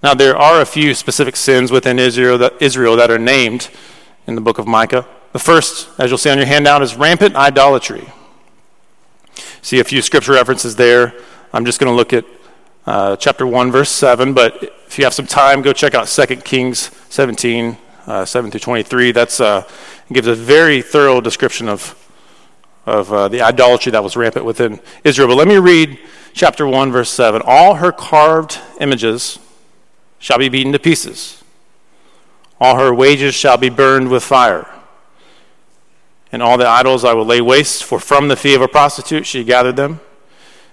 Now, 0.01 0.13
there 0.13 0.37
are 0.37 0.61
a 0.61 0.65
few 0.65 0.93
specific 0.93 1.35
sins 1.35 1.71
within 1.71 1.99
Israel 1.99 2.37
that, 2.37 2.53
Israel 2.61 2.95
that 2.95 3.11
are 3.11 3.19
named 3.19 3.69
in 4.27 4.35
the 4.35 4.41
book 4.41 4.57
of 4.57 4.65
Micah. 4.65 5.05
The 5.33 5.39
first, 5.39 5.89
as 5.99 6.09
you'll 6.09 6.17
see 6.17 6.29
on 6.29 6.37
your 6.37 6.47
handout, 6.47 6.81
is 6.81 6.95
rampant 6.95 7.35
idolatry. 7.35 8.07
See 9.61 9.79
a 9.79 9.83
few 9.83 10.01
scripture 10.01 10.31
references 10.33 10.75
there. 10.75 11.13
I'm 11.53 11.65
just 11.65 11.79
going 11.79 11.91
to 11.91 11.95
look 11.95 12.13
at 12.13 12.25
uh, 12.89 13.15
chapter 13.17 13.45
1, 13.45 13.71
verse 13.71 13.91
7, 13.91 14.33
but 14.33 14.63
if 14.87 14.97
you 14.97 15.03
have 15.03 15.13
some 15.13 15.27
time, 15.27 15.61
go 15.61 15.71
check 15.71 15.93
out 15.93 16.07
2 16.07 16.37
Kings 16.37 16.89
17, 17.09 17.77
uh, 18.07 18.25
7 18.25 18.49
through 18.49 18.59
23. 18.59 19.11
That's 19.11 19.39
uh, 19.39 19.69
gives 20.11 20.25
a 20.25 20.33
very 20.33 20.81
thorough 20.81 21.21
description 21.21 21.69
of, 21.69 21.95
of 22.87 23.13
uh, 23.13 23.27
the 23.27 23.41
idolatry 23.41 23.91
that 23.91 24.03
was 24.03 24.17
rampant 24.17 24.43
within 24.43 24.79
Israel. 25.03 25.27
But 25.27 25.35
let 25.35 25.47
me 25.47 25.57
read 25.57 25.99
chapter 26.33 26.65
1, 26.65 26.91
verse 26.91 27.11
7. 27.11 27.43
All 27.45 27.75
her 27.75 27.91
carved 27.91 28.59
images 28.79 29.37
shall 30.17 30.39
be 30.39 30.49
beaten 30.49 30.73
to 30.73 30.79
pieces. 30.79 31.43
All 32.59 32.75
her 32.75 32.91
wages 32.91 33.35
shall 33.35 33.57
be 33.57 33.69
burned 33.69 34.09
with 34.09 34.23
fire. 34.23 34.67
And 36.31 36.41
all 36.41 36.57
the 36.57 36.67
idols 36.67 37.05
I 37.05 37.13
will 37.13 37.25
lay 37.25 37.39
waste, 37.39 37.83
for 37.83 37.99
from 37.99 38.29
the 38.29 38.35
fee 38.35 38.55
of 38.55 38.63
a 38.63 38.67
prostitute 38.67 39.27
she 39.27 39.43
gathered 39.43 39.75
them, 39.75 39.99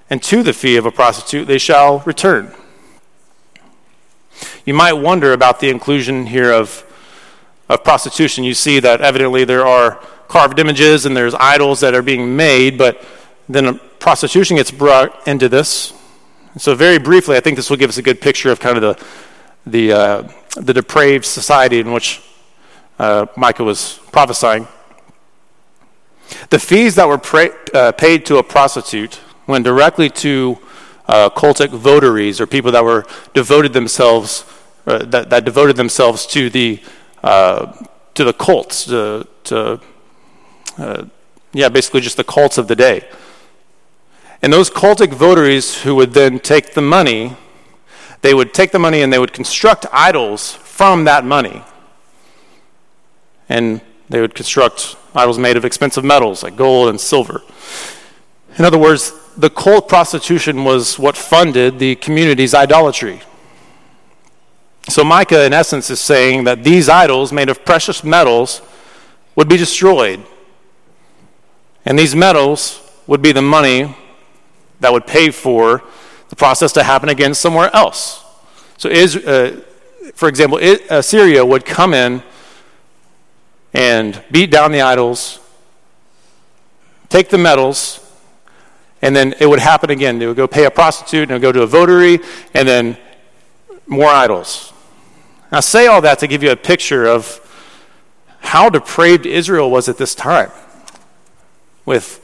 and 0.09 0.23
to 0.23 0.43
the 0.43 0.53
fee 0.53 0.77
of 0.77 0.87
a 0.87 0.91
prostitute 0.91 1.47
they 1.47 1.59
shall 1.59 2.01
return. 2.01 2.53
You 4.65 4.75
might 4.75 4.95
wonder 4.95 5.33
about 5.33 5.61
the 5.61 5.71
inclusion 5.71 6.27
here 6.27 6.53
of, 6.53 6.85
of 7.69 7.85
prostitution. 7.85 8.45
You 8.45 8.55
see 8.55 8.81
that 8.81 9.01
evidently 9.01 9.45
there 9.45 9.67
are 9.67 10.01
carved 10.29 10.59
images 10.59 11.07
and 11.07 11.17
there's 11.17 11.35
idols 11.35 11.81
that 11.81 11.95
are 11.95 12.03
being 12.03 12.37
made, 12.37 12.77
but 12.77 13.03
then 13.49 13.81
prostitution 13.99 14.57
gets 14.57 14.71
brought 14.71 15.27
into 15.27 15.49
this. 15.49 15.93
So, 16.59 16.75
very 16.75 16.99
briefly, 16.99 17.37
I 17.37 17.41
think 17.41 17.57
this 17.57 17.69
will 17.71 17.77
give 17.77 17.91
us 17.91 17.99
a 17.99 18.03
good 18.03 18.21
picture 18.21 18.51
of 18.51 18.61
kind 18.61 18.77
of 18.77 18.83
the 18.83 19.07
the, 19.67 19.93
uh, 19.93 20.33
the 20.55 20.73
depraved 20.73 21.25
society 21.25 21.81
in 21.81 21.93
which 21.93 22.23
uh, 22.99 23.27
Micah 23.37 23.65
was 23.65 24.01
prophesying. 24.13 24.69
The 26.51 26.59
fees 26.59 26.95
that 26.95 27.09
were 27.09 27.19
pra- 27.19 27.55
uh, 27.75 27.93
paid 27.93 28.27
to 28.27 28.39
a 28.39 28.43
prostitute 28.43 29.21
went 29.47 29.65
directly 29.65 30.11
to 30.11 30.59
uh, 31.07 31.31
cultic 31.31 31.71
votaries 31.71 32.41
or 32.41 32.47
people 32.47 32.73
that 32.73 32.85
were 32.85 33.07
devoted 33.33 33.73
themselves 33.73 34.45
uh, 34.87 34.99
that, 35.05 35.31
that, 35.31 35.45
devoted 35.45 35.77
themselves 35.77 36.27
to 36.27 36.49
the 36.51 36.81
uh, 37.23 37.73
to 38.15 38.25
the 38.25 38.33
cults 38.33 38.85
to, 38.85 39.27
to 39.45 39.81
yeah 41.53 41.69
basically 41.69 42.01
just 42.01 42.17
the 42.17 42.25
cults 42.25 42.59
of 42.59 42.69
the 42.69 42.77
day. 42.77 43.07
And 44.43 44.53
those 44.53 44.71
cultic 44.71 45.13
votaries 45.13 45.83
who 45.83 45.95
would 45.97 46.13
then 46.13 46.39
take 46.39 46.75
the 46.75 46.83
money 46.83 47.37
they 48.27 48.35
would 48.35 48.53
take 48.53 48.73
the 48.73 48.79
money 48.81 49.03
and 49.03 49.13
they 49.13 49.21
would 49.21 49.33
construct 49.33 49.87
idols 49.93 50.53
from 50.53 51.05
that 51.05 51.25
money. 51.25 51.63
And 53.49 53.81
they 54.09 54.21
would 54.21 54.35
construct 54.35 54.97
idols 55.15 55.39
made 55.39 55.57
of 55.57 55.65
expensive 55.65 56.05
metals 56.05 56.43
like 56.43 56.57
gold 56.57 56.89
and 56.89 57.01
silver. 57.01 57.43
In 58.59 58.65
other 58.65 58.79
words, 58.79 59.13
the 59.37 59.51
cult 59.51 59.89
prostitution 59.89 60.65
was 60.65 60.99
what 60.99 61.17
funded 61.17 61.79
the 61.79 61.95
community's 61.97 62.55
idolatry. 62.55 63.21
So 64.89 65.05
Micah, 65.05 65.45
in 65.45 65.53
essence, 65.53 65.91
is 65.91 66.01
saying 66.01 66.45
that 66.45 66.65
these 66.65 66.89
idols 66.89 67.33
made 67.33 67.49
of 67.49 67.65
precious 67.65 68.05
metals 68.05 68.63
would 69.35 69.49
be 69.49 69.57
destroyed. 69.57 70.25
And 71.85 71.99
these 71.99 72.15
metals 72.15 72.81
would 73.07 73.21
be 73.21 73.33
the 73.33 73.43
money 73.43 73.95
that 74.81 74.93
would 74.93 75.07
pay 75.07 75.31
for 75.31 75.83
the 76.29 76.37
process 76.37 76.73
to 76.73 76.83
happen 76.83 77.09
again 77.09 77.35
somewhere 77.35 77.75
else. 77.75 78.25
So 78.79 78.89
is, 78.89 79.17
uh, 79.17 79.61
for 80.15 80.29
example, 80.29 80.59
Assyria 80.91 81.45
would 81.45 81.65
come 81.65 81.95
in 81.95 82.23
and 83.75 84.23
beat 84.31 84.51
down 84.51 84.73
the 84.73 84.81
idols, 84.81 85.41
take 87.09 87.29
the 87.29 87.39
metals, 87.39 88.06
and 89.07 89.15
then 89.15 89.37
it 89.39 89.47
would 89.47 89.61
happen 89.61 89.91
again. 89.91 90.19
They 90.19 90.27
would 90.27 90.37
go 90.37 90.49
pay 90.49 90.65
a 90.65 90.71
prostitute 90.71 91.31
and 91.31 91.41
go 91.41 91.53
to 91.53 91.63
a 91.63 91.67
votary, 91.67 92.19
and 92.55 92.67
then 92.67 92.97
more 93.87 94.09
idols. 94.09 94.73
Now, 95.53 95.61
say 95.61 95.87
all 95.87 96.01
that 96.01 96.19
to 96.19 96.27
give 96.27 96.43
you 96.43 96.51
a 96.51 96.57
picture 96.57 97.07
of 97.07 97.41
how 98.41 98.69
depraved 98.69 99.25
Israel 99.25 99.71
was 99.71 99.89
at 99.89 99.97
this 99.97 100.17
time 100.17 100.51
with 101.85 102.21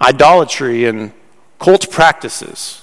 idolatry 0.00 0.84
and 0.84 1.12
cult 1.60 1.88
practices. 1.92 2.82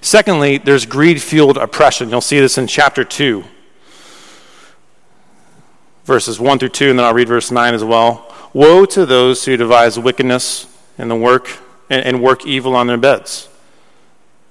Secondly, 0.00 0.58
there's 0.58 0.86
greed 0.86 1.22
fueled 1.22 1.56
oppression. 1.56 2.10
You'll 2.10 2.20
see 2.20 2.40
this 2.40 2.58
in 2.58 2.66
chapter 2.66 3.04
2, 3.04 3.44
verses 6.04 6.40
1 6.40 6.58
through 6.58 6.70
2, 6.70 6.90
and 6.90 6.98
then 6.98 7.06
I'll 7.06 7.14
read 7.14 7.28
verse 7.28 7.52
9 7.52 7.74
as 7.74 7.84
well. 7.84 8.34
Woe 8.52 8.84
to 8.86 9.06
those 9.06 9.44
who 9.44 9.56
devise 9.56 10.00
wickedness 10.00 10.66
and 10.98 11.10
the 11.10 11.16
work 11.16 11.58
and 11.88 12.22
work 12.22 12.44
evil 12.46 12.74
on 12.74 12.86
their 12.86 12.96
beds. 12.96 13.48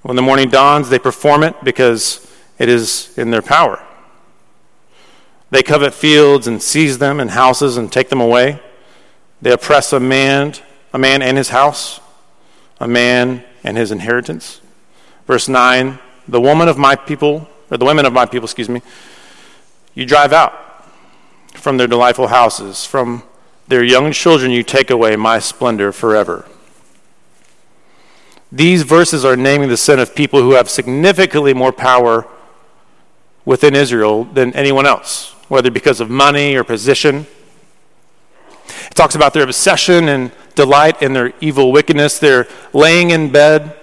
When 0.01 0.15
the 0.15 0.21
morning 0.21 0.49
dawns, 0.49 0.89
they 0.89 0.99
perform 0.99 1.43
it 1.43 1.55
because 1.63 2.31
it 2.59 2.69
is 2.69 3.17
in 3.17 3.31
their 3.31 3.41
power. 3.41 3.83
They 5.51 5.63
covet 5.63 5.93
fields 5.93 6.47
and 6.47 6.61
seize 6.61 6.97
them 6.97 7.19
and 7.19 7.31
houses 7.31 7.77
and 7.77 7.91
take 7.91 8.09
them 8.09 8.21
away. 8.21 8.59
They 9.41 9.51
oppress 9.51 9.93
a 9.93 9.99
man, 9.99 10.53
a 10.93 10.99
man 10.99 11.21
and 11.21 11.37
his 11.37 11.49
house, 11.49 11.99
a 12.79 12.87
man 12.87 13.43
and 13.63 13.77
his 13.77 13.91
inheritance. 13.91 14.61
Verse 15.27 15.47
9, 15.47 15.99
the 16.27 16.41
woman 16.41 16.67
of 16.67 16.77
my 16.77 16.95
people, 16.95 17.47
or 17.71 17.77
the 17.77 17.85
women 17.85 18.05
of 18.05 18.13
my 18.13 18.25
people, 18.25 18.45
excuse 18.45 18.69
me, 18.69 18.81
you 19.93 20.05
drive 20.05 20.33
out 20.33 20.53
from 21.53 21.77
their 21.77 21.87
delightful 21.87 22.27
houses, 22.27 22.85
from 22.85 23.23
their 23.67 23.83
young 23.83 24.11
children 24.11 24.51
you 24.51 24.63
take 24.63 24.89
away 24.89 25.15
my 25.15 25.39
splendor 25.39 25.91
forever. 25.91 26.45
These 28.51 28.83
verses 28.83 29.25
are 29.25 29.35
naming 29.35 29.69
the 29.69 29.77
sin 29.77 29.99
of 29.99 30.15
people 30.15 30.41
who 30.41 30.51
have 30.51 30.69
significantly 30.69 31.53
more 31.53 31.71
power 31.71 32.27
within 33.43 33.75
Israel 33.75 34.23
than 34.23 34.53
anyone 34.53 34.85
else, 34.85 35.31
whether 35.49 35.69
because 35.71 35.99
of 35.99 36.09
money 36.09 36.55
or 36.55 36.63
position. 36.63 37.27
It 38.67 38.95
talks 38.95 39.15
about 39.15 39.33
their 39.33 39.43
obsession 39.43 40.09
and 40.09 40.31
delight 40.55 41.01
in 41.01 41.13
their 41.13 41.33
evil 41.41 41.71
wickedness. 41.71 42.19
They're 42.19 42.47
laying 42.71 43.09
in 43.11 43.31
bed 43.31 43.77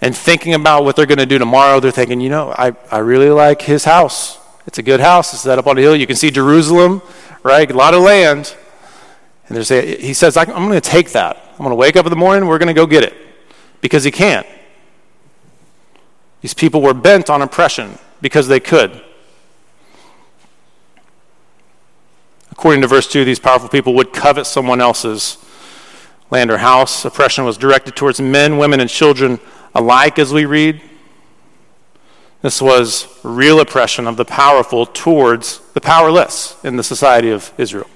and 0.00 0.16
thinking 0.16 0.54
about 0.54 0.84
what 0.84 0.96
they're 0.96 1.06
going 1.06 1.18
to 1.18 1.26
do 1.26 1.38
tomorrow. 1.38 1.80
They're 1.80 1.90
thinking, 1.90 2.20
you 2.20 2.30
know, 2.30 2.54
I, 2.56 2.74
I 2.90 2.98
really 2.98 3.30
like 3.30 3.62
his 3.62 3.84
house. 3.84 4.38
It's 4.66 4.78
a 4.78 4.82
good 4.82 5.00
house. 5.00 5.32
It's 5.32 5.42
set 5.42 5.58
up 5.58 5.66
on 5.66 5.78
a 5.78 5.80
hill. 5.80 5.96
You 5.96 6.06
can 6.06 6.16
see 6.16 6.30
Jerusalem, 6.30 7.02
right? 7.42 7.70
A 7.70 7.74
lot 7.74 7.94
of 7.94 8.02
land. 8.02 8.56
And 9.48 9.56
they 9.56 9.64
say, 9.64 10.00
he 10.00 10.14
says, 10.14 10.36
I'm 10.36 10.46
going 10.46 10.72
to 10.72 10.80
take 10.80 11.12
that. 11.12 11.36
I'm 11.52 11.58
going 11.58 11.70
to 11.70 11.76
wake 11.76 11.96
up 11.96 12.06
in 12.06 12.10
the 12.10 12.16
morning. 12.16 12.48
We're 12.48 12.58
going 12.58 12.68
to 12.68 12.74
go 12.74 12.86
get 12.86 13.04
it 13.04 13.14
because 13.80 14.04
he 14.04 14.10
can't. 14.10 14.46
These 16.40 16.54
people 16.54 16.80
were 16.80 16.94
bent 16.94 17.30
on 17.30 17.42
oppression 17.42 17.98
because 18.20 18.48
they 18.48 18.60
could. 18.60 19.02
According 22.50 22.82
to 22.82 22.86
verse 22.86 23.08
2, 23.08 23.24
these 23.24 23.38
powerful 23.38 23.68
people 23.68 23.94
would 23.94 24.12
covet 24.12 24.46
someone 24.46 24.80
else's 24.80 25.38
land 26.30 26.50
or 26.50 26.58
house. 26.58 27.04
Oppression 27.04 27.44
was 27.44 27.58
directed 27.58 27.96
towards 27.96 28.20
men, 28.20 28.56
women, 28.58 28.80
and 28.80 28.88
children 28.88 29.40
alike, 29.74 30.18
as 30.18 30.32
we 30.32 30.44
read. 30.44 30.80
This 32.40 32.60
was 32.60 33.06
real 33.22 33.60
oppression 33.60 34.06
of 34.06 34.16
the 34.16 34.24
powerful 34.24 34.86
towards 34.86 35.60
the 35.74 35.80
powerless 35.80 36.56
in 36.64 36.76
the 36.76 36.82
society 36.82 37.30
of 37.30 37.52
Israel. 37.56 37.88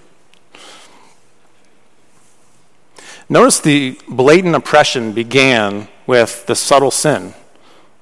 Notice 3.29 3.59
the 3.59 3.99
blatant 4.09 4.55
oppression 4.55 5.13
began 5.13 5.89
with 6.07 6.47
the 6.47 6.55
subtle 6.55 6.93
sin 6.93 7.35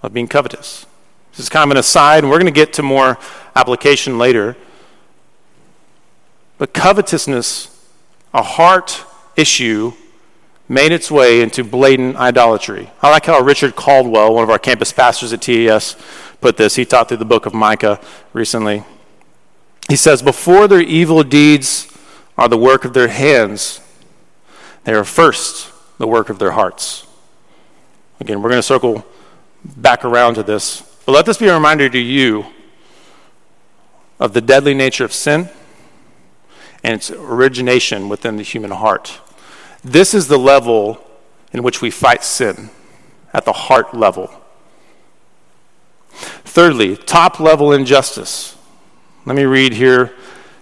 of 0.02 0.12
being 0.12 0.28
covetous. 0.28 0.84
This 1.30 1.40
is 1.40 1.48
kind 1.48 1.64
of 1.64 1.70
an 1.72 1.78
aside, 1.78 2.24
and 2.24 2.30
we're 2.30 2.38
going 2.38 2.52
to 2.52 2.60
get 2.60 2.74
to 2.74 2.82
more 2.82 3.18
application 3.56 4.18
later. 4.18 4.56
But 6.58 6.74
covetousness, 6.74 7.88
a 8.34 8.42
heart 8.42 9.02
issue, 9.34 9.94
made 10.68 10.92
its 10.92 11.10
way 11.10 11.40
into 11.40 11.64
blatant 11.64 12.16
idolatry. 12.16 12.90
I 13.02 13.10
like 13.10 13.26
how 13.26 13.40
Richard 13.40 13.76
Caldwell, 13.76 14.34
one 14.34 14.44
of 14.44 14.50
our 14.50 14.58
campus 14.58 14.92
pastors 14.92 15.32
at 15.32 15.42
TES, 15.42 15.96
put 16.40 16.56
this. 16.56 16.76
He 16.76 16.84
taught 16.84 17.08
through 17.08 17.16
the 17.18 17.24
book 17.24 17.46
of 17.46 17.54
Micah 17.54 17.98
recently. 18.32 18.84
He 19.88 19.96
says, 19.96 20.22
Before 20.22 20.68
their 20.68 20.80
evil 20.80 21.22
deeds 21.22 21.90
are 22.36 22.48
the 22.48 22.58
work 22.58 22.84
of 22.84 22.92
their 22.92 23.08
hands, 23.08 23.80
they 24.84 24.94
are 24.94 25.04
first 25.04 25.72
the 25.98 26.06
work 26.06 26.30
of 26.30 26.38
their 26.38 26.52
hearts. 26.52 27.06
Again, 28.20 28.42
we're 28.42 28.50
going 28.50 28.58
to 28.58 28.62
circle 28.62 29.04
back 29.64 30.04
around 30.04 30.34
to 30.34 30.42
this. 30.42 30.82
But 31.04 31.12
let 31.12 31.26
this 31.26 31.38
be 31.38 31.48
a 31.48 31.54
reminder 31.54 31.88
to 31.88 31.98
you 31.98 32.46
of 34.20 34.32
the 34.32 34.40
deadly 34.40 34.74
nature 34.74 35.04
of 35.04 35.12
sin 35.12 35.48
and 36.82 36.94
its 36.94 37.10
origination 37.10 38.08
within 38.08 38.36
the 38.36 38.42
human 38.42 38.70
heart. 38.70 39.20
This 39.82 40.14
is 40.14 40.28
the 40.28 40.38
level 40.38 41.02
in 41.52 41.62
which 41.62 41.80
we 41.80 41.90
fight 41.90 42.24
sin, 42.24 42.70
at 43.32 43.44
the 43.44 43.52
heart 43.52 43.94
level. 43.94 44.30
Thirdly, 46.10 46.96
top 46.96 47.40
level 47.40 47.72
injustice. 47.72 48.56
Let 49.24 49.36
me 49.36 49.44
read 49.44 49.72
here 49.72 50.12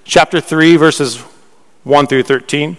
chapter 0.04 0.40
3, 0.40 0.76
verses 0.76 1.18
1 1.84 2.06
through 2.06 2.22
13. 2.22 2.76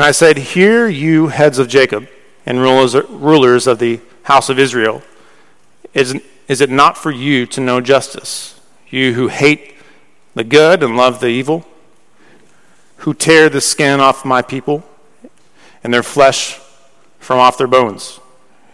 And 0.00 0.06
I 0.06 0.12
said, 0.12 0.38
Hear 0.38 0.88
you, 0.88 1.26
heads 1.28 1.58
of 1.58 1.68
Jacob, 1.68 2.08
and 2.46 2.58
rulers, 2.58 3.66
of 3.66 3.78
the 3.78 4.00
house 4.22 4.48
of 4.48 4.58
Israel. 4.58 5.02
Is, 5.92 6.18
is 6.48 6.62
it 6.62 6.70
not 6.70 6.96
for 6.96 7.10
you 7.10 7.44
to 7.44 7.60
know 7.60 7.82
justice? 7.82 8.58
You 8.88 9.12
who 9.12 9.28
hate 9.28 9.74
the 10.34 10.42
good 10.42 10.82
and 10.82 10.96
love 10.96 11.20
the 11.20 11.26
evil, 11.26 11.66
who 12.96 13.12
tear 13.12 13.50
the 13.50 13.60
skin 13.60 14.00
off 14.00 14.24
my 14.24 14.40
people 14.40 14.82
and 15.84 15.92
their 15.92 16.02
flesh 16.02 16.58
from 17.18 17.38
off 17.38 17.58
their 17.58 17.66
bones, 17.66 18.20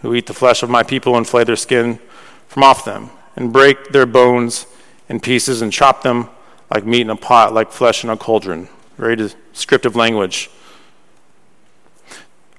who 0.03 0.15
eat 0.15 0.27
the 0.27 0.33
flesh 0.33 0.63
of 0.63 0.69
my 0.69 0.81
people 0.81 1.17
and 1.17 1.27
flay 1.27 1.43
their 1.43 1.57
skin 1.57 1.99
from 2.47 2.63
off 2.63 2.85
them, 2.85 3.09
and 3.35 3.51
break 3.51 3.89
their 3.89 4.05
bones 4.05 4.65
in 5.09 5.19
pieces 5.19 5.61
and 5.61 5.73
chop 5.73 6.03
them 6.03 6.29
like 6.73 6.85
meat 6.85 7.01
in 7.01 7.09
a 7.09 7.17
pot, 7.17 7.53
like 7.53 7.73
flesh 7.73 8.05
in 8.05 8.09
a 8.09 8.15
cauldron. 8.15 8.69
Very 8.95 9.17
descriptive 9.17 9.97
language. 9.97 10.49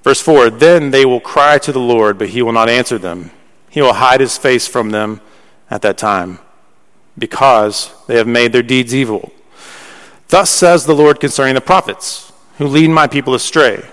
Verse 0.09 0.23
4 0.23 0.49
Then 0.49 0.90
they 0.90 1.05
will 1.05 1.21
cry 1.21 1.59
to 1.59 1.71
the 1.71 1.79
Lord, 1.79 2.16
but 2.16 2.31
he 2.31 2.40
will 2.40 2.53
not 2.53 2.71
answer 2.71 2.97
them. 2.97 3.31
He 3.68 3.83
will 3.83 3.92
hide 3.92 4.21
his 4.21 4.38
face 4.38 4.66
from 4.66 4.88
them 4.88 5.21
at 5.71 5.83
that 5.83 5.99
time, 5.99 6.38
because 7.18 7.92
they 8.07 8.16
have 8.16 8.27
made 8.27 8.55
their 8.55 8.62
deeds 8.62 8.94
evil. 8.94 9.31
Thus 10.29 10.49
says 10.49 10.87
the 10.87 10.94
Lord 10.94 11.21
concerning 11.21 11.57
the 11.57 11.61
prophets, 11.61 12.33
who 12.57 12.66
lead 12.66 12.88
my 12.88 13.07
people 13.07 13.35
astray, 13.35 13.87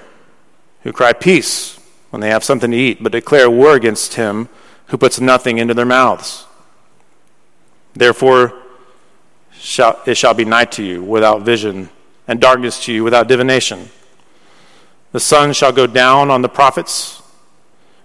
who 0.84 0.94
cry 0.94 1.12
peace 1.12 1.78
when 2.12 2.22
they 2.22 2.30
have 2.30 2.46
something 2.46 2.72
to 2.72 2.78
eat, 2.78 3.04
but 3.04 3.12
declare 3.12 3.50
war 3.50 3.76
against 3.76 4.14
him 4.14 4.48
who 4.86 4.98
puts 4.98 5.20
nothing 5.20 5.58
into 5.58 5.74
their 5.74 5.86
mouths. 5.86 6.46
Therefore, 7.94 8.54
it 9.52 10.16
shall 10.16 10.34
be 10.34 10.46
night 10.46 10.72
to 10.72 10.84
you 10.84 11.04
without 11.04 11.42
vision, 11.42 11.90
and 12.26 12.40
darkness 12.40 12.86
to 12.86 12.94
you 12.94 13.04
without 13.04 13.28
divination. 13.28 13.90
The 15.16 15.22
sun 15.22 15.54
shall 15.54 15.72
go 15.72 15.88
down 15.88 16.30
on 16.30 16.42
the 16.42 16.50
prophets, 16.50 17.24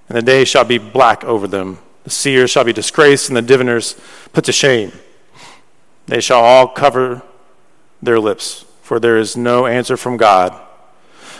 and 0.09 0.17
the 0.17 0.23
day 0.23 0.45
shall 0.45 0.63
be 0.63 0.79
black 0.79 1.25
over 1.25 1.49
them. 1.49 1.81
The 2.05 2.11
seers 2.11 2.53
shall 2.53 2.63
be 2.63 2.73
disgraced, 2.73 3.29
and 3.29 3.37
the 3.37 3.43
diviners 3.43 4.01
put 4.33 4.45
to 4.45 4.53
shame. 4.53 4.93
They 6.07 6.21
shall 6.21 6.39
all 6.39 6.69
cover 6.69 7.23
their 8.01 8.21
lips, 8.21 8.65
for 8.83 9.01
there 9.01 9.17
is 9.17 9.37
no 9.37 9.67
answer 9.67 9.97
from 9.97 10.19
God. 10.19 10.55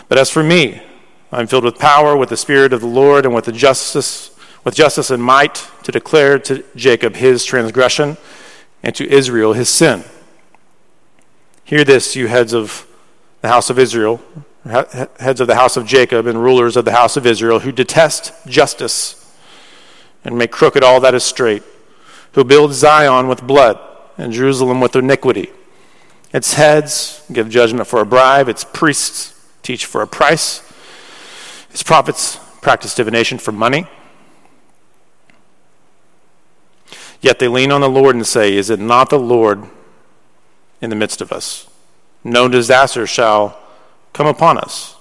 But 0.09 0.19
as 0.19 0.29
for 0.29 0.43
me, 0.43 0.83
I 1.31 1.39
am 1.39 1.47
filled 1.47 1.63
with 1.63 1.79
power, 1.79 2.17
with 2.17 2.31
the 2.31 2.37
Spirit 2.37 2.73
of 2.73 2.81
the 2.81 2.89
Lord, 2.89 3.25
and 3.25 3.33
with 3.33 3.45
the 3.45 3.53
justice, 3.53 4.37
with 4.65 4.75
justice 4.75 5.09
and 5.09 5.23
might, 5.23 5.69
to 5.85 5.93
declare 5.93 6.41
to 6.41 6.65
Jacob 6.75 7.15
his 7.15 7.45
transgression, 7.45 8.17
and 8.83 8.93
to 8.97 9.09
Israel 9.09 9.53
his 9.53 9.69
sin. 9.69 10.03
Hear 11.63 11.85
this, 11.85 12.17
you 12.17 12.27
heads 12.27 12.53
of 12.53 12.89
the 13.41 13.47
house 13.47 13.71
of 13.71 13.79
Israel 13.79 14.21
heads 14.65 15.41
of 15.41 15.47
the 15.47 15.55
house 15.55 15.77
of 15.77 15.87
Jacob 15.87 16.27
and 16.27 16.43
rulers 16.43 16.77
of 16.77 16.85
the 16.85 16.93
house 16.93 17.17
of 17.17 17.27
Israel, 17.27 17.61
who 17.61 17.73
detest 17.73 18.33
justice 18.47 19.17
and 20.25 20.37
make 20.37 20.51
crooked 20.51 20.85
all 20.85 21.01
that 21.01 21.15
is 21.15 21.25
straight, 21.25 21.63
who 22.33 22.45
build 22.45 22.73
Zion 22.73 23.29
with 23.29 23.43
blood 23.43 23.79
and 24.19 24.33
Jerusalem 24.33 24.81
with 24.81 24.95
iniquity. 24.97 25.51
Its 26.33 26.55
heads 26.55 27.25
give 27.33 27.49
judgment 27.49 27.89
for 27.89 28.01
a 28.01 28.07
bribe, 28.07 28.49
its 28.49 28.65
priests 28.65 29.35
teach 29.63 29.87
for 29.87 30.03
a 30.03 30.07
price, 30.07 30.63
its 31.71 31.83
prophets 31.83 32.39
practice 32.61 32.95
divination 32.95 33.39
for 33.39 33.53
money. 33.53 33.87
Yet 37.21 37.39
they 37.39 37.49
lean 37.49 37.73
on 37.73 37.81
the 37.81 37.89
Lord 37.89 38.15
and 38.15 38.27
say, 38.27 38.57
Is 38.57 38.71
it 38.71 38.81
not 38.81 39.11
the 39.11 39.19
Lord 39.19 39.65
in 40.81 40.91
the 40.91 40.97
midst 40.97 41.21
of 41.21 41.33
us? 41.33 41.69
No 42.25 42.49
disaster 42.49 43.07
shall 43.07 43.59
come 44.13 44.27
upon 44.27 44.59
us. 44.59 44.97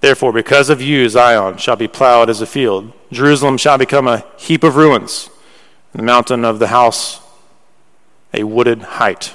Therefore, 0.00 0.32
because 0.32 0.70
of 0.70 0.80
you, 0.80 1.08
Zion 1.08 1.58
shall 1.58 1.76
be 1.76 1.88
plowed 1.88 2.30
as 2.30 2.40
a 2.40 2.46
field, 2.46 2.92
Jerusalem 3.12 3.58
shall 3.58 3.78
become 3.78 4.08
a 4.08 4.24
heap 4.38 4.64
of 4.64 4.76
ruins, 4.76 5.28
and 5.92 6.00
the 6.00 6.06
mountain 6.06 6.44
of 6.44 6.58
the 6.58 6.68
house 6.68 7.20
a 8.32 8.44
wooded 8.44 8.82
height. 8.82 9.34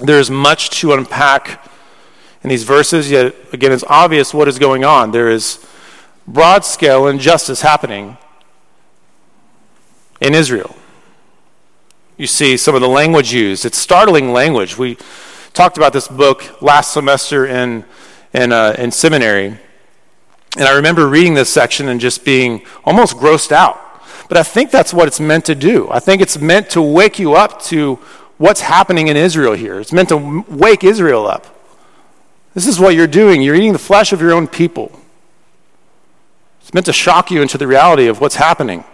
There 0.00 0.18
is 0.18 0.30
much 0.30 0.70
to 0.80 0.92
unpack 0.92 1.64
in 2.42 2.50
these 2.50 2.62
verses, 2.62 3.10
yet 3.10 3.34
again, 3.52 3.72
it's 3.72 3.84
obvious 3.88 4.32
what 4.32 4.46
is 4.46 4.58
going 4.58 4.84
on. 4.84 5.10
There 5.10 5.28
is 5.28 5.64
broad 6.26 6.64
scale 6.64 7.08
injustice 7.08 7.62
happening 7.62 8.16
in 10.20 10.34
Israel. 10.34 10.76
You 12.16 12.26
see 12.26 12.56
some 12.56 12.74
of 12.74 12.80
the 12.80 12.88
language 12.88 13.32
used. 13.32 13.64
It's 13.64 13.78
startling 13.78 14.32
language. 14.32 14.76
We 14.76 14.98
talked 15.58 15.76
about 15.76 15.92
this 15.92 16.06
book 16.06 16.62
last 16.62 16.92
semester 16.92 17.44
in, 17.44 17.84
in, 18.32 18.52
uh, 18.52 18.76
in 18.78 18.92
seminary. 18.92 19.58
And 20.56 20.64
I 20.64 20.76
remember 20.76 21.08
reading 21.08 21.34
this 21.34 21.52
section 21.52 21.88
and 21.88 22.00
just 22.00 22.24
being 22.24 22.64
almost 22.84 23.16
grossed 23.16 23.50
out. 23.50 23.76
But 24.28 24.36
I 24.38 24.44
think 24.44 24.70
that's 24.70 24.94
what 24.94 25.08
it's 25.08 25.18
meant 25.18 25.46
to 25.46 25.56
do. 25.56 25.88
I 25.90 25.98
think 25.98 26.22
it's 26.22 26.38
meant 26.38 26.70
to 26.70 26.80
wake 26.80 27.18
you 27.18 27.34
up 27.34 27.60
to 27.62 27.96
what's 28.36 28.60
happening 28.60 29.08
in 29.08 29.16
Israel 29.16 29.54
here. 29.54 29.80
It's 29.80 29.92
meant 29.92 30.10
to 30.10 30.44
wake 30.48 30.84
Israel 30.84 31.26
up. 31.26 31.44
This 32.54 32.68
is 32.68 32.78
what 32.78 32.94
you're 32.94 33.08
doing. 33.08 33.42
You're 33.42 33.56
eating 33.56 33.72
the 33.72 33.80
flesh 33.80 34.12
of 34.12 34.20
your 34.20 34.32
own 34.32 34.46
people. 34.46 34.92
It's 36.60 36.72
meant 36.72 36.86
to 36.86 36.92
shock 36.92 37.32
you 37.32 37.42
into 37.42 37.58
the 37.58 37.66
reality 37.66 38.06
of 38.06 38.20
what's 38.20 38.36
happening. 38.36 38.84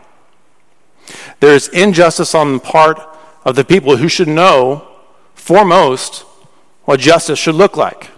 There's 1.41 1.69
injustice 1.69 2.35
on 2.35 2.55
the 2.55 2.61
part 2.61 2.99
of 3.45 3.55
the 3.55 3.67
people 3.67 3.99
who 3.99 4.09
should 4.09 4.29
know, 4.29 4.89
foremost, 5.35 6.25
what 6.85 7.01
justice 7.01 7.39
should 7.39 7.55
look 7.55 7.77
like. 7.77 8.11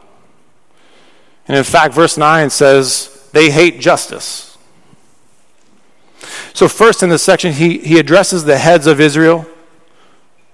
And 1.49 1.57
in 1.57 1.65
fact, 1.65 1.95
verse 1.95 2.17
9 2.17 2.51
says 2.51 3.29
they 3.33 3.51
hate 3.51 3.81
justice. 3.81 4.57
So, 6.53 6.69
first 6.69 7.03
in 7.03 7.11
this 7.11 7.23
section, 7.23 7.53
he, 7.53 7.79
he 7.79 7.99
addresses 7.99 8.45
the 8.45 8.59
heads 8.59 8.87
of 8.87 9.01
Israel. 9.01 9.47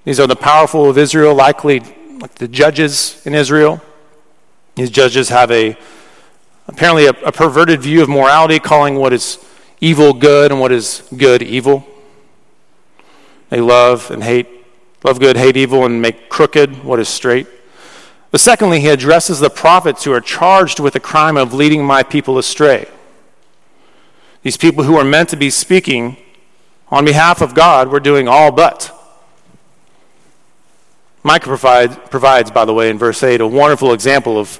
These 0.05 0.18
are 0.18 0.27
the 0.27 0.37
powerful 0.37 0.90
of 0.90 0.98
Israel, 0.98 1.35
likely 1.35 1.81
like 2.18 2.35
the 2.35 2.48
judges 2.48 3.25
in 3.25 3.35
Israel. 3.35 3.81
These 4.75 4.90
judges 4.90 5.29
have 5.29 5.51
a 5.51 5.77
apparently 6.66 7.07
a, 7.07 7.11
a 7.11 7.33
perverted 7.33 7.83
view 7.83 8.03
of 8.03 8.09
morality, 8.09 8.59
calling 8.59 8.96
what 8.96 9.12
is 9.12 9.38
evil 9.81 10.12
good 10.12 10.51
and 10.51 10.61
what 10.61 10.72
is 10.72 11.03
good 11.16 11.42
evil. 11.42 11.87
They 13.51 13.61
love 13.61 14.11
and 14.11 14.22
hate, 14.25 14.48
love 15.05 15.20
good, 15.20 15.37
hate 15.37 15.57
evil, 15.57 15.85
and 15.85 16.01
make 16.01 16.29
crooked 16.29 16.85
what 16.85 16.98
is 16.98 17.09
straight. 17.09 17.46
But 18.32 18.40
secondly, 18.40 18.80
he 18.80 18.88
addresses 18.88 19.38
the 19.38 19.50
prophets 19.50 20.04
who 20.04 20.12
are 20.12 20.20
charged 20.20 20.80
with 20.80 20.94
the 20.94 21.00
crime 21.00 21.36
of 21.36 21.52
leading 21.52 21.84
my 21.84 22.02
people 22.02 22.38
astray. 22.38 22.88
These 24.42 24.56
people 24.56 24.84
who 24.84 24.96
are 24.96 25.04
meant 25.04 25.28
to 25.28 25.36
be 25.36 25.50
speaking 25.50 26.16
on 26.88 27.04
behalf 27.04 27.42
of 27.42 27.54
God 27.54 27.88
were 27.88 28.00
doing 28.00 28.26
all 28.26 28.50
but. 28.50 28.90
Micah 31.22 31.46
provides, 31.46 31.96
provides, 32.10 32.50
by 32.50 32.64
the 32.64 32.74
way, 32.74 32.88
in 32.88 32.98
verse 32.98 33.22
8, 33.22 33.42
a 33.42 33.46
wonderful 33.46 33.92
example 33.92 34.38
of, 34.38 34.58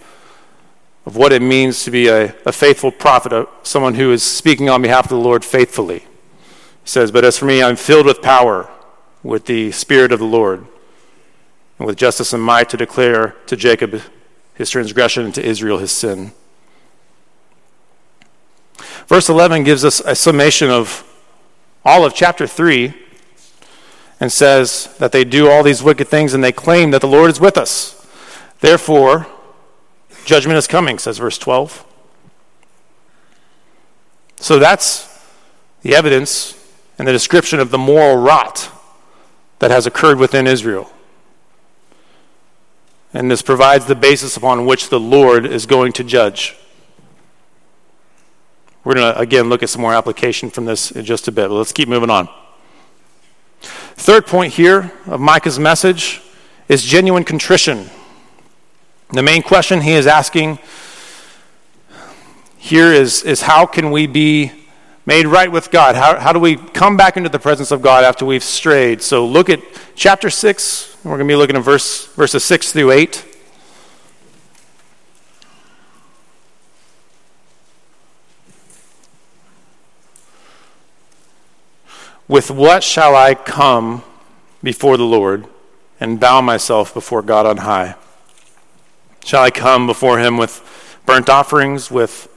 of 1.07 1.17
what 1.17 1.33
it 1.33 1.43
means 1.43 1.83
to 1.85 1.91
be 1.91 2.09
a, 2.09 2.35
a 2.47 2.53
faithful 2.53 2.93
prophet, 2.93 3.49
someone 3.63 3.95
who 3.95 4.13
is 4.13 4.23
speaking 4.23 4.69
on 4.69 4.83
behalf 4.83 5.07
of 5.07 5.11
the 5.11 5.17
Lord 5.17 5.45
faithfully. 5.45 6.01
He 6.01 6.07
says, 6.85 7.11
But 7.11 7.25
as 7.25 7.39
for 7.39 7.47
me, 7.47 7.63
I'm 7.63 7.77
filled 7.77 8.07
with 8.07 8.21
power 8.21 8.71
with 9.23 9.47
the 9.47 9.73
Spirit 9.73 10.13
of 10.13 10.21
the 10.21 10.27
Lord, 10.27 10.67
and 11.83 11.87
with 11.89 11.99
justice 11.99 12.33
and 12.33 12.41
might 12.41 12.69
to 12.69 12.77
declare 12.77 13.35
to 13.45 13.57
Jacob 13.57 14.01
his 14.55 14.71
transgression 14.71 15.25
and 15.25 15.35
to 15.35 15.45
Israel 15.45 15.79
his 15.79 15.91
sin. 15.91 16.31
Verse 19.09 19.29
11 19.29 19.65
gives 19.65 19.85
us 19.85 19.99
a 19.99 20.15
summation 20.15 20.71
of 20.71 21.03
all 21.85 22.05
of 22.05 22.15
chapter 22.15 22.47
3 22.47 22.95
and 24.21 24.31
says 24.31 24.95
that 25.01 25.11
they 25.11 25.25
do 25.25 25.51
all 25.51 25.65
these 25.65 25.83
wicked 25.83 26.07
things 26.07 26.35
and 26.35 26.45
they 26.45 26.53
claim 26.53 26.93
that 26.93 27.01
the 27.01 27.09
Lord 27.09 27.29
is 27.29 27.41
with 27.41 27.59
us. 27.59 28.07
Therefore, 28.61 29.27
judgment 30.25 30.59
is 30.59 30.69
coming, 30.69 31.01
says 31.01 31.19
verse 31.19 31.37
12. 31.37 31.85
So 34.37 34.61
that's 34.61 35.21
the 35.81 35.97
evidence 35.97 36.65
and 36.97 37.09
the 37.09 37.13
description 37.13 37.59
of 37.59 37.73
the 37.73 37.79
moral 37.79 38.19
rot 38.19 38.71
that 39.59 39.73
has 39.73 39.85
occurred 39.85 40.21
within 40.21 40.47
Israel. 40.47 40.89
And 43.15 43.31
this 43.31 43.43
provides 43.43 43.87
the 43.87 43.95
basis 43.95 44.37
upon 44.37 44.65
which 44.65 44.89
the 44.89 45.01
Lord 45.01 45.45
is 45.45 45.67
going 45.67 45.93
to 45.95 46.05
judge. 46.05 46.57
We're 48.85 48.95
going 48.95 49.15
to, 49.15 49.19
again, 49.21 49.49
look 49.49 49.63
at 49.63 49.69
some 49.69 49.83
more 49.83 49.95
application 49.95 50.51
from 50.51 50.65
this 50.65 50.91
in 50.91 51.05
just 51.05 51.29
a 51.29 51.33
bit, 51.33 51.49
but 51.49 51.55
let's 51.55 51.73
keep 51.73 51.89
moving 51.89 52.11
on. 52.11 52.29
Third 53.61 54.27
point 54.27 54.55
here 54.55 54.91
of 55.07 55.21
Micah's 55.21 55.59
message 55.59 56.21
is 56.69 56.83
genuine 56.83 57.23
contrition. 57.23 57.91
The 59.11 59.23
main 59.23 59.43
question 59.43 59.83
he 59.83 59.93
is 59.93 60.07
asking 60.07 60.59
here 62.57 62.93
is, 62.93 63.23
is 63.25 63.43
how 63.43 63.67
can 63.67 63.91
we 63.91 64.07
be 64.07 64.53
made 65.05 65.27
right 65.27 65.51
with 65.51 65.71
God? 65.71 65.97
How, 65.97 66.19
how 66.19 66.33
do 66.33 66.39
we 66.39 66.57
come 66.57 66.97
back 66.97 67.17
into 67.17 67.29
the 67.29 67.39
presence 67.39 67.71
of 67.71 67.83
God 67.83 68.05
after 68.05 68.25
we've 68.25 68.43
strayed? 68.43 69.03
So 69.03 69.27
look 69.27 69.51
at 69.51 69.61
chapter 69.95 70.31
6. 70.31 70.92
We're 71.05 71.17
going 71.17 71.27
to 71.27 71.33
be 71.33 71.37
looking 71.37 71.57
at 71.57 71.65
verse, 71.65 72.07
verses 72.15 72.45
6 72.45 72.71
through 72.71 72.93
8. 72.93 73.25
With 82.29 82.53
what 82.53 82.85
shall 82.85 83.17
I 83.17 83.35
come 83.35 84.05
before 84.63 84.97
the 84.97 85.03
Lord 85.03 85.47
and 85.99 86.21
bow 86.21 86.41
myself 86.41 86.95
before 86.95 87.23
God 87.23 87.47
on 87.47 87.57
high? 87.57 87.97
Shall 89.25 89.43
I 89.43 89.51
come 89.51 89.89
before 89.89 90.21
him 90.21 90.37
with 90.37 91.01
burnt 91.05 91.29
offerings, 91.29 91.91
with 91.91 92.29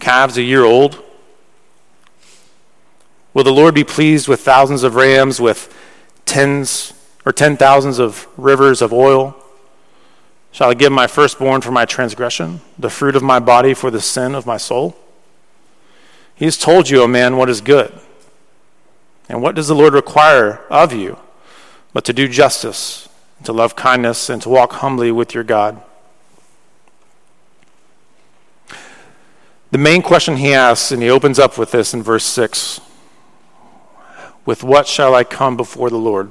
calves 0.00 0.38
a 0.38 0.42
year 0.42 0.64
old? 0.64 1.04
Will 3.34 3.44
the 3.44 3.52
Lord 3.52 3.74
be 3.74 3.84
pleased 3.84 4.28
with 4.28 4.40
thousands 4.40 4.82
of 4.82 4.94
rams, 4.94 5.42
with 5.42 5.74
tens 6.24 6.94
or 7.28 7.32
ten 7.32 7.58
thousands 7.58 7.98
of 7.98 8.26
rivers 8.38 8.80
of 8.80 8.90
oil? 8.90 9.36
Shall 10.50 10.70
I 10.70 10.74
give 10.74 10.90
my 10.90 11.06
firstborn 11.06 11.60
for 11.60 11.70
my 11.70 11.84
transgression, 11.84 12.62
the 12.78 12.88
fruit 12.88 13.14
of 13.14 13.22
my 13.22 13.38
body 13.38 13.74
for 13.74 13.90
the 13.90 14.00
sin 14.00 14.34
of 14.34 14.46
my 14.46 14.56
soul? 14.56 14.96
He 16.34 16.46
has 16.46 16.56
told 16.56 16.88
you, 16.88 17.02
O 17.02 17.06
man, 17.06 17.36
what 17.36 17.50
is 17.50 17.60
good. 17.60 17.92
And 19.28 19.42
what 19.42 19.54
does 19.54 19.68
the 19.68 19.74
Lord 19.74 19.92
require 19.92 20.62
of 20.70 20.94
you 20.94 21.18
but 21.92 22.06
to 22.06 22.14
do 22.14 22.28
justice, 22.28 23.10
to 23.44 23.52
love 23.52 23.76
kindness, 23.76 24.30
and 24.30 24.40
to 24.40 24.48
walk 24.48 24.72
humbly 24.72 25.12
with 25.12 25.34
your 25.34 25.44
God? 25.44 25.82
The 29.70 29.76
main 29.76 30.00
question 30.00 30.36
he 30.36 30.54
asks, 30.54 30.90
and 30.92 31.02
he 31.02 31.10
opens 31.10 31.38
up 31.38 31.58
with 31.58 31.72
this 31.72 31.92
in 31.92 32.02
verse 32.02 32.24
6 32.24 32.80
with 34.46 34.64
what 34.64 34.86
shall 34.86 35.14
I 35.14 35.24
come 35.24 35.58
before 35.58 35.90
the 35.90 35.98
Lord 35.98 36.30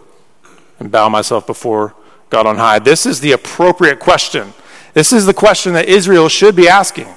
and 0.80 0.92
bow 0.92 1.10
myself 1.10 1.48
before 1.48 1.96
God 2.30 2.46
on 2.46 2.58
high? 2.58 2.80
This 2.80 3.06
is 3.06 3.20
the 3.20 3.32
appropriate 3.32 4.00
question. 4.00 4.54
This 4.94 5.14
is 5.14 5.26
the 5.26 5.34
question 5.34 5.74
that 5.74 5.88
Israel 5.88 6.30
should 6.30 6.56
be 6.56 6.68
asking. 6.68 7.08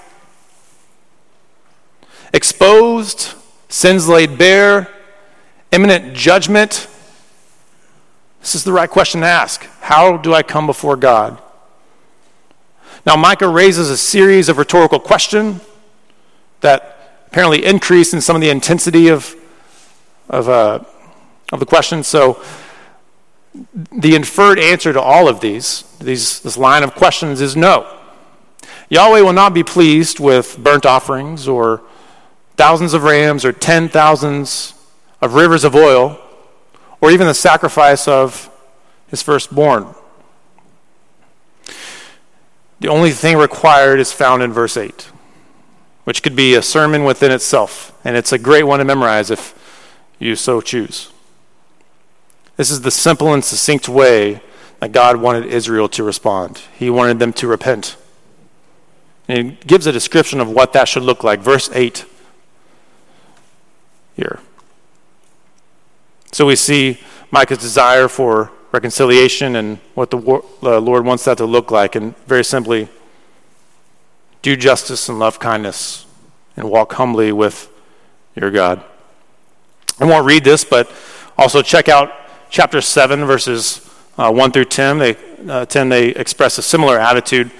Exposed, 2.32 3.34
sins 3.68 4.08
laid 4.08 4.38
bare, 4.38 4.88
imminent 5.72 6.14
judgment. 6.14 6.88
This 8.40 8.54
is 8.54 8.64
the 8.64 8.72
right 8.72 8.88
question 8.88 9.20
to 9.22 9.26
ask. 9.26 9.64
How 9.80 10.16
do 10.16 10.34
I 10.34 10.42
come 10.42 10.66
before 10.66 10.96
God? 10.96 11.40
Now, 13.06 13.16
Micah 13.16 13.48
raises 13.48 13.90
a 13.90 13.96
series 13.96 14.48
of 14.48 14.58
rhetorical 14.58 15.00
questions 15.00 15.62
that 16.60 17.22
apparently 17.28 17.64
increase 17.64 18.12
in 18.12 18.20
some 18.20 18.36
of 18.36 18.42
the 18.42 18.50
intensity 18.50 19.08
of 19.08 19.34
of, 20.30 20.48
uh, 20.48 20.78
of 21.52 21.60
the 21.60 21.66
question. 21.66 22.02
So, 22.02 22.42
the 23.74 24.14
inferred 24.14 24.58
answer 24.58 24.92
to 24.92 25.00
all 25.00 25.28
of 25.28 25.40
these, 25.40 25.82
these, 25.98 26.40
this 26.40 26.56
line 26.56 26.82
of 26.82 26.94
questions, 26.94 27.40
is 27.40 27.56
no. 27.56 27.98
Yahweh 28.88 29.20
will 29.20 29.32
not 29.32 29.54
be 29.54 29.62
pleased 29.62 30.20
with 30.20 30.58
burnt 30.58 30.86
offerings 30.86 31.48
or 31.48 31.82
thousands 32.56 32.94
of 32.94 33.02
rams 33.02 33.44
or 33.44 33.52
ten 33.52 33.88
thousands 33.88 34.74
of 35.20 35.34
rivers 35.34 35.64
of 35.64 35.74
oil 35.74 36.20
or 37.00 37.10
even 37.10 37.26
the 37.26 37.34
sacrifice 37.34 38.06
of 38.06 38.50
his 39.08 39.22
firstborn. 39.22 39.94
The 42.80 42.88
only 42.88 43.10
thing 43.10 43.36
required 43.36 44.00
is 44.00 44.12
found 44.12 44.42
in 44.42 44.52
verse 44.52 44.76
8, 44.76 45.10
which 46.04 46.22
could 46.22 46.34
be 46.34 46.54
a 46.54 46.62
sermon 46.62 47.04
within 47.04 47.30
itself. 47.30 47.92
And 48.04 48.16
it's 48.16 48.32
a 48.32 48.38
great 48.38 48.64
one 48.64 48.78
to 48.78 48.84
memorize 48.84 49.30
if 49.30 49.54
you 50.18 50.34
so 50.34 50.60
choose. 50.60 51.10
This 52.60 52.70
is 52.70 52.82
the 52.82 52.90
simple 52.90 53.32
and 53.32 53.42
succinct 53.42 53.88
way 53.88 54.42
that 54.80 54.92
God 54.92 55.16
wanted 55.16 55.46
Israel 55.46 55.88
to 55.88 56.04
respond. 56.04 56.60
He 56.78 56.90
wanted 56.90 57.18
them 57.18 57.32
to 57.32 57.46
repent. 57.46 57.96
And 59.28 59.52
he 59.52 59.58
gives 59.66 59.86
a 59.86 59.92
description 59.92 60.40
of 60.42 60.50
what 60.50 60.74
that 60.74 60.86
should 60.86 61.02
look 61.02 61.24
like. 61.24 61.40
Verse 61.40 61.70
8 61.72 62.04
here. 64.14 64.40
So 66.32 66.44
we 66.44 66.54
see 66.54 67.00
Micah's 67.30 67.56
desire 67.56 68.08
for 68.08 68.52
reconciliation 68.72 69.56
and 69.56 69.78
what 69.94 70.10
the 70.10 70.18
Lord 70.18 71.06
wants 71.06 71.24
that 71.24 71.38
to 71.38 71.46
look 71.46 71.70
like. 71.70 71.94
And 71.94 72.14
very 72.26 72.44
simply, 72.44 72.90
do 74.42 74.54
justice 74.54 75.08
and 75.08 75.18
love 75.18 75.38
kindness 75.38 76.04
and 76.58 76.68
walk 76.68 76.92
humbly 76.92 77.32
with 77.32 77.72
your 78.36 78.50
God. 78.50 78.84
I 79.98 80.04
won't 80.04 80.26
read 80.26 80.44
this, 80.44 80.62
but 80.62 80.92
also 81.38 81.62
check 81.62 81.88
out 81.88 82.12
chapter 82.50 82.80
7, 82.80 83.24
verses 83.24 83.88
uh, 84.18 84.30
1 84.30 84.52
through 84.52 84.64
10. 84.64 84.98
They, 84.98 85.16
uh, 85.48 85.64
10. 85.66 85.88
they 85.88 86.08
express 86.08 86.58
a 86.58 86.62
similar 86.62 86.98
attitude 86.98 87.50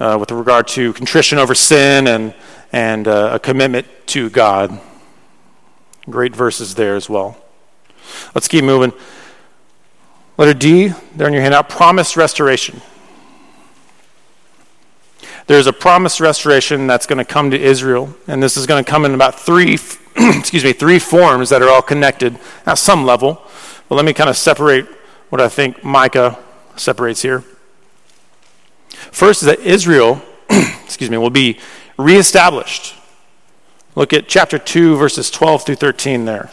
uh, 0.00 0.16
with 0.18 0.30
regard 0.32 0.66
to 0.68 0.94
contrition 0.94 1.38
over 1.38 1.54
sin 1.54 2.08
and, 2.08 2.34
and 2.72 3.06
uh, 3.06 3.32
a 3.34 3.38
commitment 3.38 3.86
to 4.06 4.30
God. 4.30 4.80
Great 6.08 6.34
verses 6.34 6.74
there 6.74 6.96
as 6.96 7.08
well. 7.08 7.36
Let's 8.34 8.48
keep 8.48 8.64
moving. 8.64 8.92
Letter 10.38 10.54
D, 10.54 10.92
there 11.14 11.26
in 11.28 11.34
your 11.34 11.42
handout, 11.42 11.68
promised 11.68 12.16
restoration. 12.16 12.80
There's 15.46 15.66
a 15.66 15.72
promised 15.72 16.18
restoration 16.18 16.86
that's 16.86 17.06
going 17.06 17.18
to 17.18 17.24
come 17.24 17.50
to 17.50 17.60
Israel, 17.60 18.14
and 18.26 18.42
this 18.42 18.56
is 18.56 18.66
going 18.66 18.82
to 18.82 18.90
come 18.90 19.04
in 19.04 19.12
about 19.12 19.38
three, 19.38 19.74
excuse 20.16 20.64
me, 20.64 20.72
three 20.72 20.98
forms 20.98 21.50
that 21.50 21.60
are 21.60 21.68
all 21.68 21.82
connected 21.82 22.38
at 22.64 22.78
some 22.78 23.04
level. 23.04 23.42
Let 23.90 24.04
me 24.04 24.12
kind 24.12 24.30
of 24.30 24.36
separate 24.36 24.86
what 25.30 25.40
I 25.40 25.48
think 25.48 25.82
Micah 25.82 26.38
separates 26.76 27.22
here. 27.22 27.42
First 28.90 29.42
is 29.42 29.46
that 29.46 29.58
Israel, 29.60 30.22
excuse 30.50 31.10
me, 31.10 31.18
will 31.18 31.28
be 31.28 31.58
reestablished. 31.98 32.94
Look 33.96 34.12
at 34.12 34.28
chapter 34.28 34.58
2, 34.58 34.96
verses 34.96 35.30
12 35.30 35.64
through 35.64 35.74
13 35.74 36.24
there. 36.24 36.50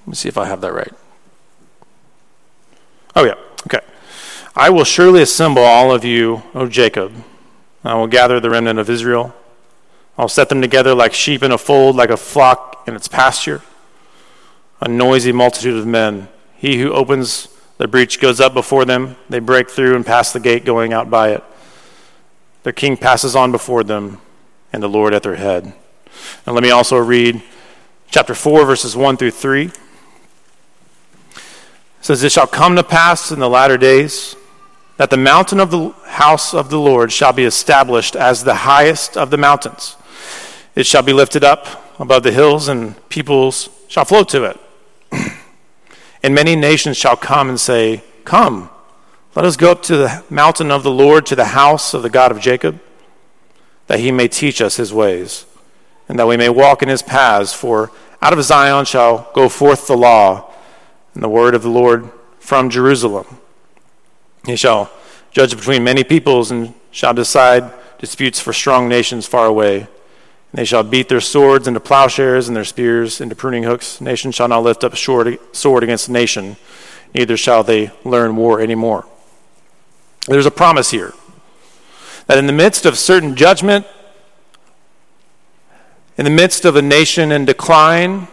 Let 0.00 0.06
me 0.06 0.14
see 0.14 0.28
if 0.28 0.36
I 0.36 0.46
have 0.46 0.60
that 0.60 0.72
right. 0.72 0.92
Oh, 3.16 3.24
yeah. 3.24 3.34
Okay. 3.66 3.80
I 4.58 4.70
will 4.70 4.82
surely 4.82 5.22
assemble 5.22 5.62
all 5.62 5.94
of 5.94 6.04
you, 6.04 6.42
O 6.52 6.66
Jacob. 6.66 7.14
I 7.84 7.94
will 7.94 8.08
gather 8.08 8.40
the 8.40 8.50
remnant 8.50 8.80
of 8.80 8.90
Israel. 8.90 9.32
I'll 10.18 10.26
set 10.26 10.48
them 10.48 10.60
together 10.60 10.96
like 10.96 11.14
sheep 11.14 11.44
in 11.44 11.52
a 11.52 11.58
fold, 11.58 11.94
like 11.94 12.10
a 12.10 12.16
flock 12.16 12.82
in 12.88 12.96
its 12.96 13.06
pasture. 13.06 13.62
A 14.80 14.88
noisy 14.88 15.30
multitude 15.30 15.78
of 15.78 15.86
men. 15.86 16.26
He 16.56 16.80
who 16.80 16.92
opens 16.92 17.46
the 17.76 17.86
breach 17.86 18.20
goes 18.20 18.40
up 18.40 18.52
before 18.52 18.84
them. 18.84 19.14
They 19.28 19.38
break 19.38 19.70
through 19.70 19.94
and 19.94 20.04
pass 20.04 20.32
the 20.32 20.40
gate 20.40 20.64
going 20.64 20.92
out 20.92 21.08
by 21.08 21.30
it. 21.30 21.44
Their 22.64 22.72
king 22.72 22.96
passes 22.96 23.36
on 23.36 23.52
before 23.52 23.84
them, 23.84 24.20
and 24.72 24.82
the 24.82 24.88
Lord 24.88 25.14
at 25.14 25.22
their 25.22 25.36
head. 25.36 25.72
And 26.44 26.54
let 26.56 26.64
me 26.64 26.72
also 26.72 26.96
read 26.96 27.44
chapter 28.10 28.34
4, 28.34 28.66
verses 28.66 28.96
1 28.96 29.18
through 29.18 29.30
3 29.30 29.70
says, 32.00 32.24
It 32.24 32.32
shall 32.32 32.48
come 32.48 32.74
to 32.74 32.82
pass 32.82 33.30
in 33.30 33.38
the 33.38 33.48
latter 33.48 33.76
days 33.76 34.34
that 34.98 35.10
the 35.10 35.16
mountain 35.16 35.60
of 35.60 35.70
the 35.70 35.90
house 36.06 36.52
of 36.52 36.70
the 36.70 36.78
Lord 36.78 37.10
shall 37.12 37.32
be 37.32 37.44
established 37.44 38.14
as 38.16 38.42
the 38.42 38.54
highest 38.54 39.16
of 39.16 39.30
the 39.30 39.38
mountains. 39.38 39.96
It 40.74 40.86
shall 40.86 41.02
be 41.02 41.12
lifted 41.12 41.44
up 41.44 41.84
above 42.00 42.24
the 42.24 42.32
hills, 42.32 42.68
and 42.68 42.96
peoples 43.08 43.68
shall 43.86 44.04
flow 44.04 44.24
to 44.24 44.44
it. 44.44 44.60
and 46.22 46.34
many 46.34 46.56
nations 46.56 46.96
shall 46.96 47.16
come 47.16 47.48
and 47.48 47.60
say, 47.60 48.02
Come, 48.24 48.70
let 49.36 49.44
us 49.44 49.56
go 49.56 49.70
up 49.70 49.82
to 49.84 49.96
the 49.96 50.24
mountain 50.28 50.72
of 50.72 50.82
the 50.82 50.90
Lord, 50.90 51.26
to 51.26 51.36
the 51.36 51.46
house 51.46 51.94
of 51.94 52.02
the 52.02 52.10
God 52.10 52.32
of 52.32 52.40
Jacob, 52.40 52.80
that 53.86 54.00
he 54.00 54.10
may 54.10 54.26
teach 54.26 54.60
us 54.60 54.76
his 54.76 54.92
ways, 54.92 55.46
and 56.08 56.18
that 56.18 56.26
we 56.26 56.36
may 56.36 56.48
walk 56.48 56.82
in 56.82 56.88
his 56.88 57.02
paths. 57.02 57.54
For 57.54 57.92
out 58.20 58.32
of 58.32 58.42
Zion 58.42 58.84
shall 58.84 59.30
go 59.32 59.48
forth 59.48 59.86
the 59.86 59.96
law 59.96 60.52
and 61.14 61.22
the 61.22 61.28
word 61.28 61.54
of 61.54 61.62
the 61.62 61.70
Lord 61.70 62.10
from 62.40 62.68
Jerusalem. 62.68 63.38
He 64.48 64.56
shall 64.56 64.90
judge 65.30 65.54
between 65.54 65.84
many 65.84 66.02
peoples 66.02 66.50
and 66.50 66.72
shall 66.90 67.12
decide 67.12 67.70
disputes 67.98 68.40
for 68.40 68.54
strong 68.54 68.88
nations 68.88 69.26
far 69.26 69.44
away. 69.44 69.80
And 69.80 69.88
they 70.54 70.64
shall 70.64 70.82
beat 70.82 71.10
their 71.10 71.20
swords 71.20 71.68
into 71.68 71.80
plowshares 71.80 72.48
and 72.48 72.56
their 72.56 72.64
spears 72.64 73.20
into 73.20 73.36
pruning 73.36 73.64
hooks. 73.64 74.00
Nation 74.00 74.32
shall 74.32 74.48
not 74.48 74.62
lift 74.62 74.84
up 74.84 74.96
sword 74.96 75.82
against 75.82 76.08
nation, 76.08 76.56
neither 77.14 77.36
shall 77.36 77.62
they 77.62 77.90
learn 78.04 78.36
war 78.36 78.58
anymore. 78.58 79.04
There's 80.26 80.46
a 80.46 80.50
promise 80.50 80.90
here 80.90 81.12
that 82.26 82.38
in 82.38 82.46
the 82.46 82.52
midst 82.54 82.86
of 82.86 82.96
certain 82.96 83.36
judgment, 83.36 83.86
in 86.16 86.24
the 86.24 86.30
midst 86.30 86.64
of 86.64 86.74
a 86.74 86.82
nation 86.82 87.32
in 87.32 87.44
decline, 87.44 88.28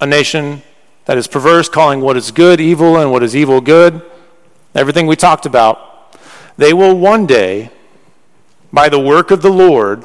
a 0.00 0.06
nation 0.06 0.62
that 1.06 1.18
is 1.18 1.26
perverse, 1.26 1.68
calling 1.68 2.00
what 2.00 2.16
is 2.16 2.30
good 2.30 2.60
evil 2.60 2.96
and 2.96 3.10
what 3.10 3.24
is 3.24 3.34
evil 3.34 3.60
good, 3.60 4.02
everything 4.76 5.06
we 5.06 5.16
talked 5.16 5.46
about, 5.46 6.18
they 6.56 6.72
will 6.72 6.96
one 6.96 7.26
day, 7.26 7.70
by 8.72 8.88
the 8.88 9.00
work 9.00 9.30
of 9.30 9.42
the 9.42 9.50
Lord, 9.50 10.04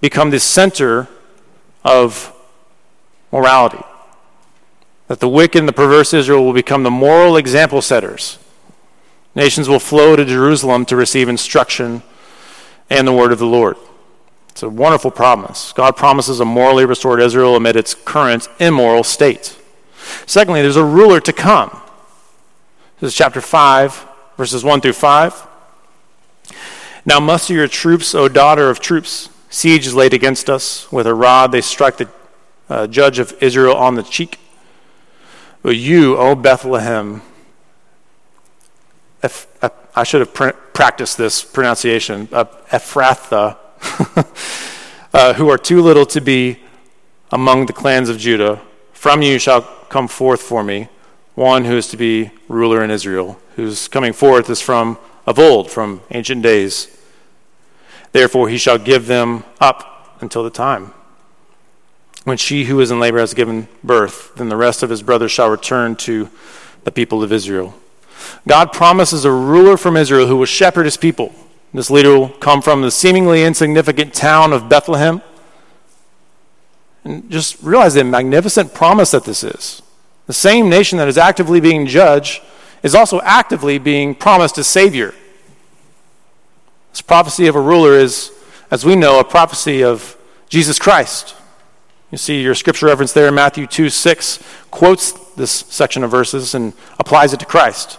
become 0.00 0.30
the 0.30 0.40
center 0.40 1.08
of 1.84 2.32
morality. 3.32 3.82
That 5.08 5.20
the 5.20 5.28
wicked 5.28 5.58
and 5.58 5.68
the 5.68 5.72
perverse 5.72 6.14
Israel 6.14 6.44
will 6.44 6.52
become 6.52 6.82
the 6.82 6.90
moral 6.90 7.36
example 7.36 7.82
setters. 7.82 8.38
Nations 9.34 9.68
will 9.68 9.80
flow 9.80 10.14
to 10.14 10.24
Jerusalem 10.24 10.84
to 10.86 10.96
receive 10.96 11.28
instruction 11.28 12.02
and 12.88 13.06
the 13.06 13.12
word 13.12 13.32
of 13.32 13.38
the 13.38 13.46
Lord. 13.46 13.76
It's 14.50 14.62
a 14.62 14.68
wonderful 14.68 15.10
promise. 15.10 15.72
God 15.72 15.96
promises 15.96 16.38
a 16.38 16.44
morally 16.44 16.84
restored 16.84 17.20
Israel 17.20 17.56
amid 17.56 17.74
its 17.74 17.94
current 17.94 18.48
immoral 18.60 19.02
state. 19.02 19.58
Secondly, 20.26 20.62
there's 20.62 20.76
a 20.76 20.84
ruler 20.84 21.20
to 21.20 21.32
come. 21.32 21.80
This 23.04 23.12
is 23.12 23.18
chapter 23.18 23.42
5, 23.42 24.06
verses 24.38 24.64
1 24.64 24.80
through 24.80 24.94
5. 24.94 25.46
Now 27.04 27.20
muster 27.20 27.52
your 27.52 27.68
troops, 27.68 28.14
O 28.14 28.28
daughter 28.28 28.70
of 28.70 28.80
troops. 28.80 29.28
Siege 29.50 29.86
is 29.86 29.94
laid 29.94 30.14
against 30.14 30.48
us. 30.48 30.90
With 30.90 31.06
a 31.06 31.12
rod 31.12 31.52
they 31.52 31.60
strike 31.60 31.98
the 31.98 32.08
uh, 32.70 32.86
judge 32.86 33.18
of 33.18 33.36
Israel 33.42 33.76
on 33.76 33.96
the 33.96 34.02
cheek. 34.02 34.38
But 35.60 35.76
you, 35.76 36.16
O 36.16 36.34
Bethlehem, 36.34 37.20
if, 39.22 39.48
I 39.94 40.02
should 40.02 40.20
have 40.20 40.32
pr- 40.32 40.56
practiced 40.72 41.18
this 41.18 41.44
pronunciation, 41.44 42.26
uh, 42.32 42.46
Ephrathah, 42.70 43.58
uh, 45.12 45.34
who 45.34 45.50
are 45.50 45.58
too 45.58 45.82
little 45.82 46.06
to 46.06 46.22
be 46.22 46.58
among 47.30 47.66
the 47.66 47.74
clans 47.74 48.08
of 48.08 48.16
Judah, 48.16 48.62
from 48.94 49.20
you 49.20 49.38
shall 49.38 49.60
come 49.90 50.08
forth 50.08 50.40
for 50.40 50.64
me 50.64 50.88
one 51.34 51.64
who 51.64 51.76
is 51.76 51.88
to 51.88 51.96
be 51.96 52.30
ruler 52.48 52.82
in 52.82 52.90
Israel, 52.90 53.38
whose 53.56 53.88
coming 53.88 54.12
forth 54.12 54.48
is 54.50 54.60
from 54.60 54.98
of 55.26 55.38
old, 55.38 55.70
from 55.70 56.02
ancient 56.10 56.42
days. 56.42 56.96
Therefore, 58.12 58.48
he 58.48 58.58
shall 58.58 58.78
give 58.78 59.06
them 59.06 59.44
up 59.60 60.18
until 60.20 60.44
the 60.44 60.50
time 60.50 60.92
when 62.24 62.38
she 62.38 62.64
who 62.64 62.80
is 62.80 62.90
in 62.90 62.98
labor 62.98 63.18
has 63.18 63.34
given 63.34 63.68
birth. 63.82 64.34
Then 64.36 64.48
the 64.48 64.56
rest 64.56 64.82
of 64.82 64.90
his 64.90 65.02
brothers 65.02 65.30
shall 65.30 65.50
return 65.50 65.94
to 65.96 66.28
the 66.84 66.90
people 66.90 67.22
of 67.22 67.32
Israel. 67.32 67.74
God 68.48 68.72
promises 68.72 69.24
a 69.24 69.30
ruler 69.30 69.76
from 69.76 69.96
Israel 69.96 70.26
who 70.26 70.36
will 70.36 70.46
shepherd 70.46 70.86
his 70.86 70.96
people. 70.96 71.34
This 71.72 71.90
leader 71.90 72.18
will 72.18 72.28
come 72.28 72.62
from 72.62 72.82
the 72.82 72.90
seemingly 72.90 73.44
insignificant 73.44 74.14
town 74.14 74.52
of 74.52 74.68
Bethlehem. 74.68 75.22
And 77.04 77.30
just 77.30 77.62
realize 77.62 77.94
the 77.94 78.04
magnificent 78.04 78.72
promise 78.72 79.10
that 79.10 79.24
this 79.24 79.44
is. 79.44 79.82
The 80.26 80.32
same 80.32 80.68
nation 80.68 80.98
that 80.98 81.08
is 81.08 81.18
actively 81.18 81.60
being 81.60 81.86
judged 81.86 82.42
is 82.82 82.94
also 82.94 83.20
actively 83.22 83.78
being 83.78 84.14
promised 84.14 84.58
a 84.58 84.64
Savior. 84.64 85.14
This 86.90 87.00
prophecy 87.00 87.46
of 87.46 87.56
a 87.56 87.60
ruler 87.60 87.94
is, 87.94 88.30
as 88.70 88.84
we 88.84 88.94
know, 88.94 89.18
a 89.18 89.24
prophecy 89.24 89.82
of 89.82 90.16
Jesus 90.48 90.78
Christ. 90.78 91.34
You 92.10 92.18
see 92.18 92.42
your 92.42 92.54
scripture 92.54 92.86
reference 92.86 93.12
there 93.12 93.28
in 93.28 93.34
Matthew 93.34 93.66
2 93.66 93.90
6 93.90 94.38
quotes 94.70 95.12
this 95.34 95.50
section 95.50 96.04
of 96.04 96.10
verses 96.10 96.54
and 96.54 96.72
applies 96.98 97.32
it 97.32 97.40
to 97.40 97.46
Christ. 97.46 97.98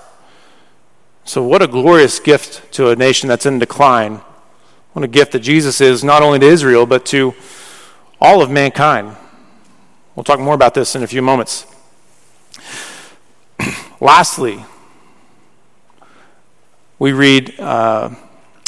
So, 1.26 1.44
what 1.44 1.62
a 1.62 1.68
glorious 1.68 2.20
gift 2.20 2.72
to 2.74 2.90
a 2.90 2.96
nation 2.96 3.28
that's 3.28 3.46
in 3.46 3.60
decline. 3.60 4.22
What 4.94 5.04
a 5.04 5.08
gift 5.10 5.34
that 5.34 5.40
Jesus 5.40 5.82
is 5.82 6.04
not 6.04 6.22
only 6.22 6.40
to 6.40 6.46
Israel, 6.46 6.86
but 6.86 7.06
to 7.08 7.34
all 8.22 8.42
of 8.42 8.50
mankind. 8.50 9.18
We'll 10.16 10.24
talk 10.24 10.40
more 10.40 10.56
about 10.56 10.74
this 10.74 10.96
in 10.96 11.04
a 11.04 11.08
few 11.08 11.22
moments. 11.22 11.66
Lastly, 14.06 14.64
we 17.00 17.12
read 17.12 17.60
uh, 17.60 18.14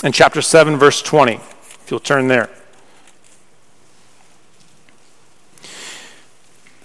in 0.03 0.11
chapter 0.11 0.41
7, 0.41 0.77
verse 0.77 1.03
20. 1.03 1.35
If 1.35 1.85
you'll 1.91 1.99
turn 1.99 2.27
there. 2.27 2.49
It 5.61 5.69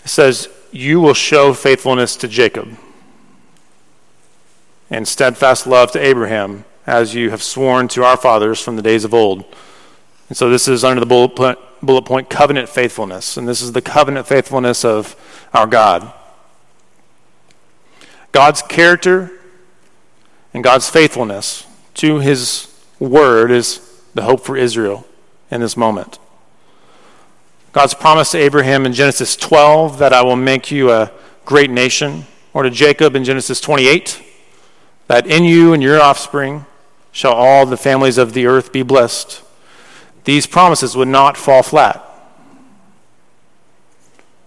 says, 0.04 0.50
You 0.70 1.00
will 1.00 1.14
show 1.14 1.54
faithfulness 1.54 2.14
to 2.16 2.28
Jacob 2.28 2.76
and 4.90 5.08
steadfast 5.08 5.66
love 5.66 5.90
to 5.92 5.98
Abraham, 5.98 6.66
as 6.86 7.14
you 7.14 7.30
have 7.30 7.42
sworn 7.42 7.88
to 7.88 8.04
our 8.04 8.18
fathers 8.18 8.60
from 8.60 8.76
the 8.76 8.82
days 8.82 9.04
of 9.04 9.14
old. 9.14 9.46
And 10.28 10.36
so 10.36 10.50
this 10.50 10.68
is 10.68 10.84
under 10.84 11.00
the 11.00 11.06
bullet 11.06 11.34
point, 11.34 11.58
bullet 11.82 12.02
point 12.02 12.28
covenant 12.28 12.68
faithfulness. 12.68 13.38
And 13.38 13.48
this 13.48 13.62
is 13.62 13.72
the 13.72 13.80
covenant 13.80 14.26
faithfulness 14.26 14.84
of 14.84 15.16
our 15.54 15.66
God. 15.66 16.12
God's 18.32 18.62
character 18.62 19.30
and 20.54 20.64
God's 20.64 20.88
faithfulness 20.88 21.66
to 21.94 22.18
his 22.18 22.68
word 22.98 23.50
is 23.50 23.80
the 24.14 24.22
hope 24.22 24.44
for 24.44 24.56
Israel 24.56 25.06
in 25.50 25.60
this 25.60 25.76
moment. 25.76 26.18
God's 27.72 27.94
promise 27.94 28.32
to 28.32 28.38
Abraham 28.38 28.84
in 28.84 28.92
Genesis 28.92 29.36
12 29.36 29.98
that 29.98 30.12
I 30.12 30.22
will 30.22 30.36
make 30.36 30.70
you 30.70 30.90
a 30.90 31.10
great 31.44 31.70
nation, 31.70 32.26
or 32.52 32.62
to 32.62 32.70
Jacob 32.70 33.16
in 33.16 33.24
Genesis 33.24 33.60
28 33.60 34.22
that 35.08 35.26
in 35.26 35.44
you 35.44 35.72
and 35.72 35.82
your 35.82 36.00
offspring 36.00 36.64
shall 37.10 37.34
all 37.34 37.66
the 37.66 37.76
families 37.76 38.16
of 38.16 38.32
the 38.32 38.46
earth 38.46 38.72
be 38.72 38.82
blessed. 38.82 39.42
These 40.24 40.46
promises 40.46 40.96
would 40.96 41.08
not 41.08 41.36
fall 41.36 41.62
flat. 41.62 42.02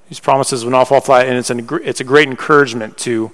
These 0.09 0.19
promises 0.19 0.63
would 0.63 0.71
not 0.71 0.85
fall 0.85 1.01
flat, 1.01 1.27
and 1.27 1.37
it's, 1.37 1.49
an, 1.49 1.67
it's 1.83 1.99
a 1.99 2.03
great 2.03 2.27
encouragement 2.27 2.97
to 2.99 3.31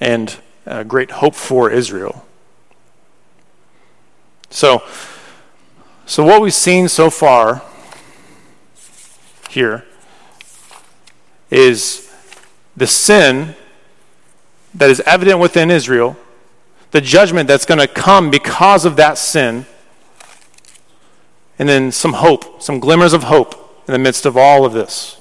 and 0.00 0.36
a 0.66 0.84
great 0.84 1.10
hope 1.10 1.34
for 1.34 1.70
Israel. 1.70 2.26
So, 4.50 4.82
so 6.06 6.24
what 6.24 6.40
we've 6.40 6.54
seen 6.54 6.88
so 6.88 7.10
far 7.10 7.62
here 9.50 9.84
is 11.50 12.12
the 12.76 12.86
sin 12.86 13.54
that 14.74 14.90
is 14.90 15.00
evident 15.00 15.40
within 15.40 15.70
Israel, 15.70 16.16
the 16.90 17.00
judgment 17.00 17.48
that's 17.48 17.64
going 17.64 17.80
to 17.80 17.88
come 17.88 18.30
because 18.30 18.84
of 18.84 18.96
that 18.96 19.18
sin, 19.18 19.66
and 21.58 21.68
then 21.68 21.90
some 21.90 22.14
hope, 22.14 22.62
some 22.62 22.80
glimmers 22.80 23.12
of 23.12 23.24
hope 23.24 23.82
in 23.88 23.92
the 23.92 23.98
midst 23.98 24.26
of 24.26 24.36
all 24.36 24.64
of 24.64 24.72
this. 24.72 25.15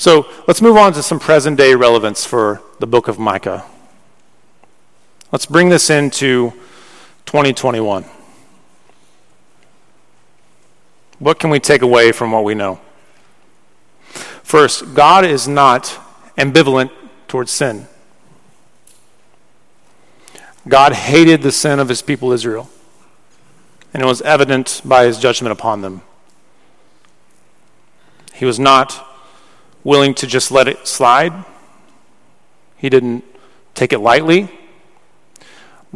So 0.00 0.26
let's 0.48 0.62
move 0.62 0.78
on 0.78 0.94
to 0.94 1.02
some 1.02 1.20
present 1.20 1.58
day 1.58 1.74
relevance 1.74 2.24
for 2.24 2.62
the 2.78 2.86
book 2.86 3.06
of 3.06 3.18
Micah. 3.18 3.66
Let's 5.30 5.44
bring 5.44 5.68
this 5.68 5.90
into 5.90 6.54
2021. 7.26 8.06
What 11.18 11.38
can 11.38 11.50
we 11.50 11.60
take 11.60 11.82
away 11.82 12.12
from 12.12 12.32
what 12.32 12.44
we 12.44 12.54
know? 12.54 12.80
First, 14.42 14.94
God 14.94 15.26
is 15.26 15.46
not 15.46 16.00
ambivalent 16.38 16.90
towards 17.28 17.50
sin. 17.50 17.86
God 20.66 20.94
hated 20.94 21.42
the 21.42 21.52
sin 21.52 21.78
of 21.78 21.90
his 21.90 22.00
people 22.00 22.32
Israel, 22.32 22.70
and 23.92 24.02
it 24.02 24.06
was 24.06 24.22
evident 24.22 24.80
by 24.82 25.04
his 25.04 25.18
judgment 25.18 25.52
upon 25.52 25.82
them. 25.82 26.00
He 28.32 28.46
was 28.46 28.58
not 28.58 29.08
willing 29.84 30.14
to 30.14 30.26
just 30.26 30.50
let 30.50 30.68
it 30.68 30.86
slide, 30.86 31.32
he 32.76 32.88
didn't 32.88 33.24
take 33.74 33.92
it 33.92 33.98
lightly. 33.98 34.48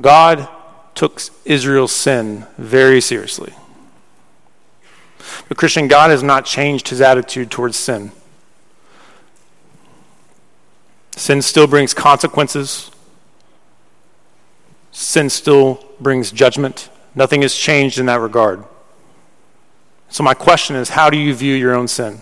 God 0.00 0.48
took 0.94 1.20
Israel's 1.44 1.92
sin 1.92 2.46
very 2.56 3.00
seriously. 3.00 3.52
But, 5.48 5.56
Christian, 5.56 5.88
God 5.88 6.10
has 6.10 6.22
not 6.22 6.44
changed 6.44 6.88
his 6.88 7.00
attitude 7.00 7.50
towards 7.50 7.76
sin. 7.76 8.12
Sin 11.16 11.42
still 11.42 11.66
brings 11.66 11.94
consequences. 11.94 12.90
Sin 14.92 15.30
still 15.30 15.84
brings 16.00 16.30
judgment. 16.30 16.88
Nothing 17.14 17.42
has 17.42 17.54
changed 17.54 17.98
in 17.98 18.06
that 18.06 18.20
regard. 18.20 18.64
So, 20.08 20.22
my 20.22 20.34
question 20.34 20.76
is 20.76 20.90
how 20.90 21.10
do 21.10 21.16
you 21.16 21.34
view 21.34 21.54
your 21.54 21.74
own 21.74 21.88
sin? 21.88 22.20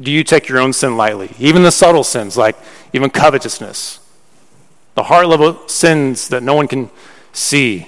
Do 0.00 0.10
you 0.10 0.24
take 0.24 0.48
your 0.48 0.58
own 0.58 0.72
sin 0.72 0.96
lightly? 0.96 1.30
Even 1.38 1.62
the 1.62 1.70
subtle 1.70 2.04
sins, 2.04 2.36
like 2.36 2.56
even 2.92 3.10
covetousness, 3.10 4.00
the 4.94 5.04
heart 5.04 5.28
level 5.28 5.66
sins 5.68 6.28
that 6.28 6.42
no 6.42 6.54
one 6.54 6.68
can 6.68 6.90
see. 7.32 7.86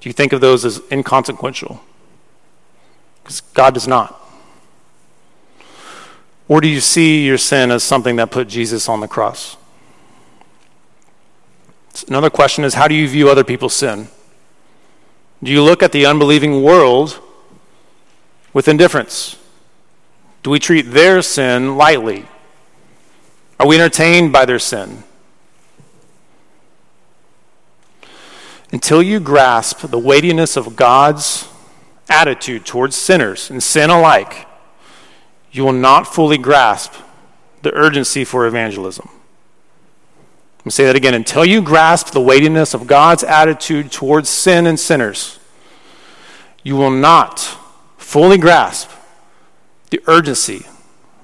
Do 0.00 0.08
you 0.08 0.12
think 0.12 0.32
of 0.32 0.40
those 0.40 0.64
as 0.64 0.80
inconsequential? 0.90 1.80
Because 3.22 3.40
God 3.40 3.74
does 3.74 3.88
not. 3.88 4.20
Or 6.46 6.60
do 6.60 6.68
you 6.68 6.80
see 6.80 7.24
your 7.24 7.38
sin 7.38 7.70
as 7.70 7.82
something 7.82 8.16
that 8.16 8.30
put 8.30 8.48
Jesus 8.48 8.88
on 8.88 9.00
the 9.00 9.08
cross? 9.08 9.56
Another 12.08 12.30
question 12.30 12.64
is 12.64 12.74
how 12.74 12.88
do 12.88 12.94
you 12.94 13.08
view 13.08 13.30
other 13.30 13.44
people's 13.44 13.74
sin? 13.74 14.08
Do 15.42 15.50
you 15.50 15.62
look 15.62 15.82
at 15.82 15.92
the 15.92 16.06
unbelieving 16.06 16.62
world 16.62 17.20
with 18.52 18.68
indifference? 18.68 19.36
Do 20.44 20.50
we 20.50 20.58
treat 20.58 20.82
their 20.82 21.22
sin 21.22 21.76
lightly? 21.76 22.26
Are 23.58 23.66
we 23.66 23.76
entertained 23.76 24.30
by 24.30 24.44
their 24.44 24.58
sin? 24.58 25.02
Until 28.70 29.02
you 29.02 29.20
grasp 29.20 29.80
the 29.80 29.98
weightiness 29.98 30.58
of 30.58 30.76
God's 30.76 31.48
attitude 32.10 32.66
towards 32.66 32.94
sinners 32.94 33.48
and 33.48 33.62
sin 33.62 33.88
alike, 33.88 34.46
you 35.50 35.64
will 35.64 35.72
not 35.72 36.06
fully 36.06 36.36
grasp 36.36 36.92
the 37.62 37.72
urgency 37.72 38.22
for 38.22 38.46
evangelism. 38.46 39.08
Let 40.58 40.66
me 40.66 40.70
say 40.72 40.84
that 40.84 40.96
again. 40.96 41.14
Until 41.14 41.46
you 41.46 41.62
grasp 41.62 42.08
the 42.08 42.20
weightiness 42.20 42.74
of 42.74 42.86
God's 42.86 43.24
attitude 43.24 43.90
towards 43.90 44.28
sin 44.28 44.66
and 44.66 44.78
sinners, 44.78 45.38
you 46.62 46.76
will 46.76 46.90
not 46.90 47.38
fully 47.96 48.36
grasp 48.36 48.90
the 49.94 50.02
urgency 50.08 50.66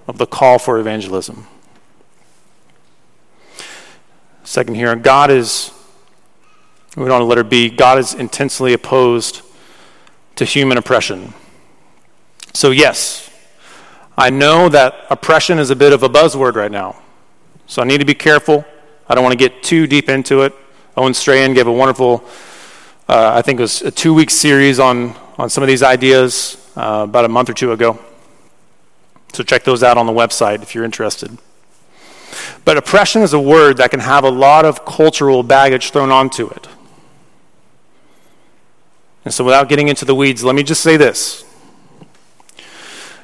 of 0.06 0.18
the 0.18 0.26
call 0.26 0.56
for 0.56 0.78
evangelism. 0.78 1.44
Second 4.44 4.76
here, 4.76 4.94
God 4.94 5.28
is, 5.28 5.72
we 6.96 7.02
don't 7.02 7.10
want 7.10 7.22
to 7.22 7.24
let 7.24 7.38
her 7.38 7.42
be, 7.42 7.68
God 7.68 7.98
is 7.98 8.14
intensely 8.14 8.72
opposed 8.72 9.42
to 10.36 10.44
human 10.44 10.78
oppression. 10.78 11.34
So, 12.54 12.70
yes, 12.70 13.28
I 14.16 14.30
know 14.30 14.68
that 14.68 15.04
oppression 15.10 15.58
is 15.58 15.70
a 15.70 15.76
bit 15.76 15.92
of 15.92 16.04
a 16.04 16.08
buzzword 16.08 16.54
right 16.54 16.70
now. 16.70 17.02
So 17.66 17.82
I 17.82 17.86
need 17.86 17.98
to 17.98 18.04
be 18.04 18.14
careful. 18.14 18.64
I 19.08 19.16
don't 19.16 19.24
want 19.24 19.32
to 19.32 19.48
get 19.48 19.64
too 19.64 19.88
deep 19.88 20.08
into 20.08 20.42
it. 20.42 20.54
Owen 20.96 21.12
Strachan 21.12 21.54
gave 21.54 21.66
a 21.66 21.72
wonderful, 21.72 22.22
uh, 23.08 23.32
I 23.34 23.42
think 23.42 23.58
it 23.58 23.62
was 23.62 23.82
a 23.82 23.90
two 23.90 24.14
week 24.14 24.30
series 24.30 24.78
on, 24.78 25.16
on 25.38 25.50
some 25.50 25.64
of 25.64 25.66
these 25.66 25.82
ideas 25.82 26.70
uh, 26.76 27.06
about 27.08 27.24
a 27.24 27.28
month 27.28 27.50
or 27.50 27.54
two 27.54 27.72
ago. 27.72 27.98
So 29.40 29.44
check 29.44 29.64
those 29.64 29.82
out 29.82 29.96
on 29.96 30.04
the 30.04 30.12
website 30.12 30.62
if 30.62 30.74
you're 30.74 30.84
interested. 30.84 31.38
But 32.66 32.76
oppression 32.76 33.22
is 33.22 33.32
a 33.32 33.40
word 33.40 33.78
that 33.78 33.90
can 33.90 34.00
have 34.00 34.22
a 34.22 34.28
lot 34.28 34.66
of 34.66 34.84
cultural 34.84 35.42
baggage 35.42 35.92
thrown 35.92 36.10
onto 36.10 36.46
it. 36.48 36.68
And 39.24 39.32
so, 39.32 39.42
without 39.42 39.70
getting 39.70 39.88
into 39.88 40.04
the 40.04 40.14
weeds, 40.14 40.44
let 40.44 40.54
me 40.54 40.62
just 40.62 40.82
say 40.82 40.98
this 40.98 41.46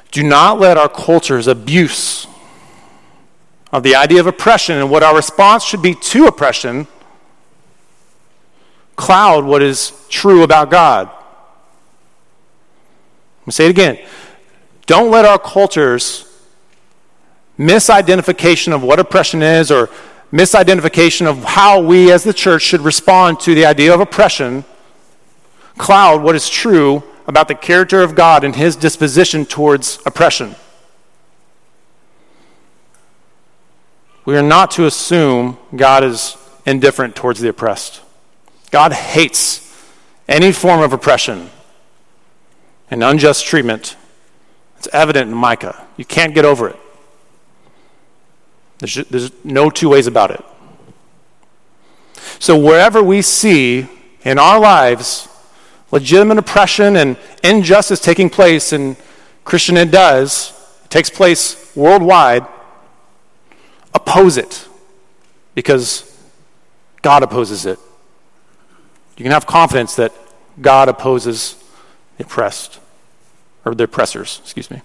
do 0.09 0.23
not 0.23 0.59
let 0.59 0.75
our 0.75 0.89
culture's 0.89 1.45
abuse 1.45 2.25
of 3.71 3.83
the 3.83 3.93
idea 3.93 4.19
of 4.19 4.25
oppression 4.25 4.75
and 4.77 4.89
what 4.89 5.03
our 5.03 5.15
response 5.15 5.63
should 5.63 5.83
be 5.83 5.93
to 5.93 6.25
oppression 6.25 6.87
cloud 8.95 9.45
what 9.45 9.61
is 9.61 9.91
true 10.09 10.41
about 10.41 10.71
God. 10.71 11.09
Let 13.41 13.47
me 13.47 13.51
say 13.51 13.65
it 13.65 13.69
again. 13.69 13.99
Don't 14.87 15.11
let 15.11 15.25
our 15.25 15.37
culture's 15.37 16.25
misidentification 17.59 18.73
of 18.73 18.81
what 18.81 18.99
oppression 18.99 19.43
is 19.43 19.69
or 19.69 19.89
misidentification 20.31 21.27
of 21.27 21.43
how 21.43 21.79
we 21.79 22.11
as 22.11 22.23
the 22.23 22.33
church 22.33 22.63
should 22.63 22.81
respond 22.81 23.39
to 23.41 23.53
the 23.53 23.65
idea 23.65 23.93
of 23.93 23.99
oppression 23.99 24.65
cloud 25.77 26.23
what 26.23 26.35
is 26.35 26.49
true 26.49 27.03
about 27.27 27.47
the 27.47 27.55
character 27.55 28.01
of 28.01 28.15
God 28.15 28.43
and 28.43 28.55
his 28.55 28.75
disposition 28.75 29.45
towards 29.45 29.99
oppression. 30.05 30.55
We 34.25 34.35
are 34.35 34.43
not 34.43 34.71
to 34.71 34.85
assume 34.85 35.57
God 35.75 36.03
is 36.03 36.35
indifferent 36.65 37.15
towards 37.15 37.39
the 37.39 37.49
oppressed. 37.49 38.01
God 38.71 38.91
hates 38.91 39.63
any 40.27 40.51
form 40.51 40.81
of 40.81 40.91
oppression 40.91 41.49
and 42.91 43.03
unjust 43.03 43.45
treatment. 43.45 43.95
It's 44.77 44.87
evident 44.93 45.31
in 45.31 45.35
Micah. 45.35 45.87
You 45.97 46.05
can't 46.05 46.33
get 46.33 46.45
over 46.45 46.69
it. 46.69 46.79
There's, 48.79 48.95
there's 49.07 49.31
no 49.43 49.69
two 49.69 49.89
ways 49.89 50.07
about 50.07 50.31
it. 50.31 50.43
So, 52.39 52.57
wherever 52.57 53.01
we 53.01 53.21
see 53.21 53.87
in 54.23 54.37
our 54.37 54.59
lives 54.59 55.27
legitimate 55.91 56.37
oppression 56.37 56.95
and 56.97 57.17
injustice 57.43 57.99
taking 57.99 58.29
place, 58.29 58.73
and 58.73 58.95
Christian 59.43 59.77
it 59.77 59.91
does, 59.91 60.51
it 60.83 60.91
takes 60.91 61.09
place 61.09 61.75
worldwide, 61.75 62.45
oppose 63.93 64.37
it 64.37 64.67
because 65.55 66.03
God 67.01 67.23
opposes 67.23 67.65
it. 67.65 67.79
You 69.17 69.23
can 69.23 69.31
have 69.31 69.47
confidence 69.47 69.95
that 69.95 70.13
God 70.61 70.89
opposes 70.89 71.55
the 72.17 72.25
oppressed, 72.25 72.79
or 73.67 73.75
the 73.75 73.83
oppressors, 73.83 74.39
excuse 74.43 74.71
me. 74.71 74.81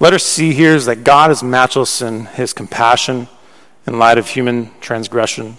Let 0.00 0.12
us 0.12 0.24
see 0.24 0.52
here 0.52 0.74
is 0.74 0.86
that 0.86 1.04
God 1.04 1.30
is 1.30 1.42
matchless 1.42 2.02
in 2.02 2.24
his 2.26 2.52
compassion 2.52 3.28
in 3.86 3.98
light 3.98 4.18
of 4.18 4.28
human 4.28 4.72
transgression. 4.80 5.58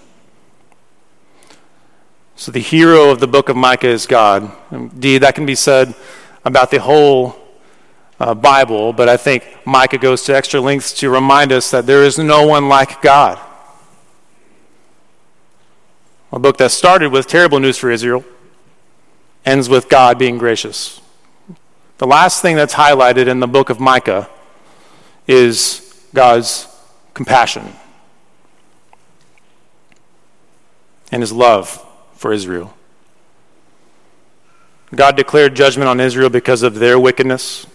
So, 2.36 2.52
the 2.52 2.60
hero 2.60 3.10
of 3.10 3.20
the 3.20 3.28
book 3.28 3.50
of 3.50 3.56
Micah 3.56 3.88
is 3.88 4.06
God. 4.06 4.52
Indeed, 4.72 5.20
that 5.20 5.36
can 5.36 5.46
be 5.46 5.56
said 5.56 5.96
about 6.44 6.72
the 6.72 6.80
whole 6.80 7.36
uh, 8.20 8.34
Bible, 8.34 8.92
but 8.92 9.08
I 9.08 9.16
think 9.16 9.46
Micah 9.66 9.98
goes 9.98 10.24
to 10.24 10.36
extra 10.36 10.60
lengths 10.60 10.92
to 11.00 11.10
remind 11.10 11.52
us 11.54 11.72
that 11.72 11.86
there 11.86 12.04
is 12.04 12.18
no 12.18 12.46
one 12.46 12.68
like 12.68 13.02
God. 13.02 13.40
A 16.34 16.40
book 16.40 16.58
that 16.58 16.72
started 16.72 17.12
with 17.12 17.28
terrible 17.28 17.60
news 17.60 17.78
for 17.78 17.92
Israel 17.92 18.26
ends 19.46 19.70
with 19.70 19.90
God 19.90 20.18
being 20.18 20.38
gracious. 20.38 21.02
The 21.98 22.08
last 22.08 22.42
thing 22.42 22.56
that's 22.56 22.74
highlighted 22.74 23.28
in 23.28 23.40
the 23.40 23.48
book 23.48 23.70
of 23.70 23.80
Micah 23.80 24.30
is 25.28 26.06
God's 26.14 26.68
compassion 27.14 27.74
and 31.12 31.22
his 31.22 31.32
love 31.32 31.86
for 32.16 32.34
Israel. 32.34 32.74
God 34.94 35.16
declared 35.16 35.56
judgment 35.56 35.88
on 35.88 36.00
Israel 36.00 36.30
because 36.30 36.64
of 36.64 36.76
their 36.76 37.00
wickedness, 37.00 37.66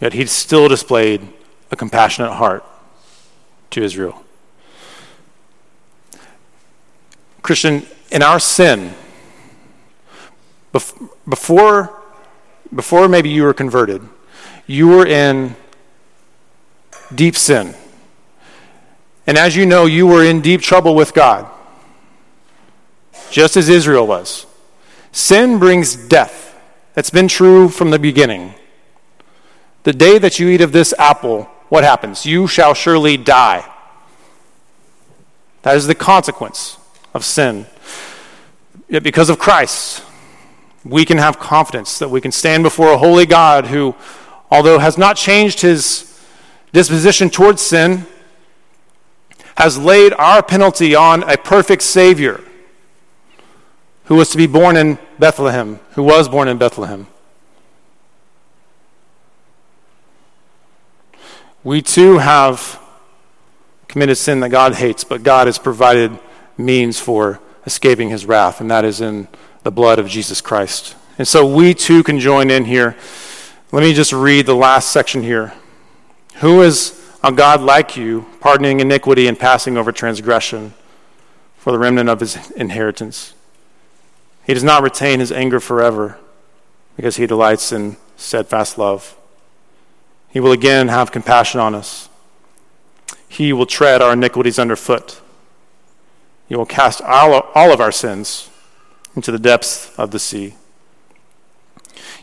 yet 0.00 0.12
he 0.12 0.24
still 0.26 0.68
displayed 0.68 1.28
a 1.70 1.76
compassionate 1.76 2.32
heart 2.32 2.64
to 3.70 3.82
Israel. 3.82 4.24
Christian, 7.42 7.86
in 8.10 8.22
our 8.22 8.40
sin, 8.40 8.94
before, 11.30 12.02
before 12.74 13.08
maybe 13.08 13.30
you 13.30 13.44
were 13.44 13.54
converted, 13.54 14.02
you 14.66 14.88
were 14.88 15.06
in 15.06 15.56
deep 17.14 17.36
sin. 17.36 17.74
And 19.26 19.38
as 19.38 19.56
you 19.56 19.66
know, 19.66 19.86
you 19.86 20.06
were 20.06 20.24
in 20.24 20.40
deep 20.40 20.60
trouble 20.60 20.94
with 20.94 21.14
God, 21.14 21.48
just 23.30 23.56
as 23.56 23.68
Israel 23.68 24.06
was. 24.06 24.46
Sin 25.12 25.58
brings 25.58 25.96
death. 25.96 26.58
That's 26.94 27.10
been 27.10 27.28
true 27.28 27.68
from 27.68 27.90
the 27.90 27.98
beginning. 27.98 28.54
The 29.84 29.92
day 29.92 30.18
that 30.18 30.38
you 30.38 30.48
eat 30.48 30.60
of 30.60 30.72
this 30.72 30.92
apple, 30.98 31.44
what 31.68 31.84
happens? 31.84 32.26
You 32.26 32.46
shall 32.46 32.74
surely 32.74 33.16
die. 33.16 33.64
That 35.62 35.76
is 35.76 35.86
the 35.86 35.94
consequence 35.94 36.78
of 37.14 37.24
sin. 37.24 37.66
Yet 38.88 39.02
because 39.02 39.30
of 39.30 39.38
Christ, 39.38 40.02
we 40.84 41.04
can 41.04 41.18
have 41.18 41.38
confidence 41.38 41.98
that 41.98 42.08
we 42.08 42.20
can 42.20 42.32
stand 42.32 42.62
before 42.62 42.92
a 42.92 42.98
holy 42.98 43.26
God 43.26 43.66
who, 43.66 43.94
although 44.50 44.78
has 44.78 44.96
not 44.96 45.16
changed 45.16 45.60
his 45.60 46.06
disposition 46.72 47.28
towards 47.30 47.60
sin, 47.60 48.06
has 49.56 49.76
laid 49.76 50.12
our 50.14 50.42
penalty 50.42 50.94
on 50.94 51.22
a 51.24 51.36
perfect 51.36 51.82
Savior 51.82 52.40
who 54.04 54.16
was 54.16 54.30
to 54.30 54.36
be 54.36 54.46
born 54.46 54.76
in 54.76 54.98
Bethlehem, 55.18 55.78
who 55.92 56.02
was 56.02 56.28
born 56.28 56.48
in 56.48 56.58
Bethlehem. 56.58 57.06
We 61.62 61.82
too 61.82 62.18
have 62.18 62.80
committed 63.86 64.16
sin 64.16 64.40
that 64.40 64.48
God 64.48 64.74
hates, 64.74 65.04
but 65.04 65.22
God 65.22 65.46
has 65.46 65.58
provided 65.58 66.18
means 66.56 66.98
for 66.98 67.38
escaping 67.66 68.08
his 68.08 68.24
wrath, 68.24 68.60
and 68.60 68.70
that 68.70 68.84
is 68.84 69.00
in 69.00 69.28
the 69.62 69.70
blood 69.70 69.98
of 69.98 70.08
Jesus 70.08 70.40
Christ. 70.40 70.96
And 71.18 71.28
so 71.28 71.46
we 71.46 71.74
too 71.74 72.02
can 72.02 72.18
join 72.18 72.50
in 72.50 72.64
here. 72.64 72.96
Let 73.72 73.82
me 73.82 73.92
just 73.92 74.12
read 74.12 74.46
the 74.46 74.54
last 74.54 74.90
section 74.90 75.22
here. 75.22 75.52
Who 76.36 76.62
is 76.62 77.00
a 77.22 77.30
God 77.30 77.60
like 77.60 77.96
you, 77.96 78.26
pardoning 78.40 78.80
iniquity 78.80 79.26
and 79.26 79.38
passing 79.38 79.76
over 79.76 79.92
transgression 79.92 80.74
for 81.56 81.72
the 81.72 81.78
remnant 81.78 82.08
of 82.08 82.20
his 82.20 82.50
inheritance? 82.52 83.34
He 84.44 84.54
does 84.54 84.64
not 84.64 84.82
retain 84.82 85.20
his 85.20 85.30
anger 85.30 85.60
forever 85.60 86.18
because 86.96 87.16
he 87.16 87.26
delights 87.26 87.70
in 87.72 87.96
steadfast 88.16 88.78
love. 88.78 89.16
He 90.30 90.40
will 90.40 90.52
again 90.52 90.88
have 90.88 91.12
compassion 91.12 91.60
on 91.60 91.74
us. 91.74 92.08
He 93.28 93.52
will 93.52 93.66
tread 93.66 94.02
our 94.02 94.12
iniquities 94.14 94.58
underfoot. 94.58 95.20
He 96.48 96.56
will 96.56 96.66
cast 96.66 97.00
all, 97.02 97.32
all 97.54 97.72
of 97.72 97.80
our 97.80 97.92
sins 97.92 98.49
into 99.16 99.32
the 99.32 99.38
depths 99.38 99.96
of 99.98 100.10
the 100.10 100.18
sea. 100.18 100.54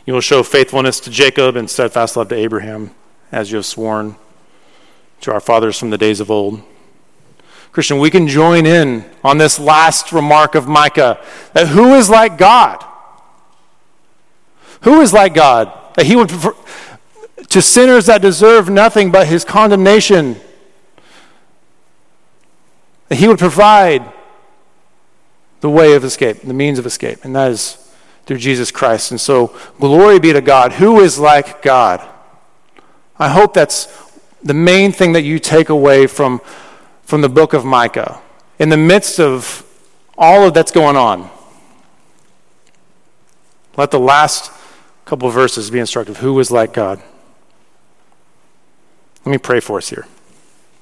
You 0.06 0.14
will 0.14 0.20
show 0.20 0.42
faithfulness 0.42 1.00
to 1.00 1.10
Jacob 1.10 1.56
and 1.56 1.68
steadfast 1.68 2.16
love 2.16 2.28
to 2.28 2.34
Abraham, 2.34 2.92
as 3.30 3.50
you 3.50 3.56
have 3.56 3.66
sworn 3.66 4.16
to 5.20 5.32
our 5.32 5.40
fathers 5.40 5.78
from 5.78 5.90
the 5.90 5.98
days 5.98 6.20
of 6.20 6.30
old. 6.30 6.62
Christian, 7.72 7.98
we 7.98 8.10
can 8.10 8.26
join 8.26 8.66
in 8.66 9.04
on 9.22 9.38
this 9.38 9.58
last 9.58 10.12
remark 10.12 10.54
of 10.54 10.66
Micah 10.66 11.22
that 11.52 11.68
who 11.68 11.94
is 11.94 12.08
like 12.08 12.38
God? 12.38 12.84
Who 14.82 15.00
is 15.00 15.12
like 15.12 15.34
God? 15.34 15.72
That 15.96 16.06
he 16.06 16.16
would, 16.16 16.28
prefer, 16.28 16.54
to 17.48 17.62
sinners 17.62 18.06
that 18.06 18.22
deserve 18.22 18.70
nothing 18.70 19.10
but 19.10 19.26
his 19.26 19.44
condemnation, 19.44 20.36
that 23.08 23.16
he 23.16 23.28
would 23.28 23.38
provide 23.38 24.10
the 25.60 25.70
way 25.70 25.94
of 25.94 26.04
escape, 26.04 26.42
the 26.42 26.54
means 26.54 26.78
of 26.78 26.86
escape, 26.86 27.24
and 27.24 27.34
that 27.34 27.50
is 27.50 27.92
through 28.26 28.38
Jesus 28.38 28.70
Christ. 28.70 29.10
And 29.10 29.20
so, 29.20 29.56
glory 29.80 30.18
be 30.18 30.32
to 30.32 30.40
God. 30.40 30.72
Who 30.74 31.00
is 31.00 31.18
like 31.18 31.62
God? 31.62 32.06
I 33.18 33.28
hope 33.28 33.54
that's 33.54 33.86
the 34.42 34.54
main 34.54 34.92
thing 34.92 35.14
that 35.14 35.22
you 35.22 35.38
take 35.38 35.68
away 35.68 36.06
from 36.06 36.40
from 37.08 37.22
the 37.22 37.28
book 37.28 37.54
of 37.54 37.64
Micah 37.64 38.20
in 38.58 38.68
the 38.68 38.76
midst 38.76 39.18
of 39.18 39.64
all 40.18 40.46
of 40.46 40.52
that's 40.52 40.70
going 40.70 40.94
on. 40.94 41.30
Let 43.78 43.90
the 43.90 43.98
last 43.98 44.52
couple 45.06 45.30
verses 45.30 45.70
be 45.70 45.78
instructive. 45.78 46.18
Who 46.18 46.38
is 46.38 46.50
like 46.50 46.74
God? 46.74 47.00
Let 49.24 49.32
me 49.32 49.38
pray 49.38 49.60
for 49.60 49.78
us 49.78 49.88
here. 49.88 50.06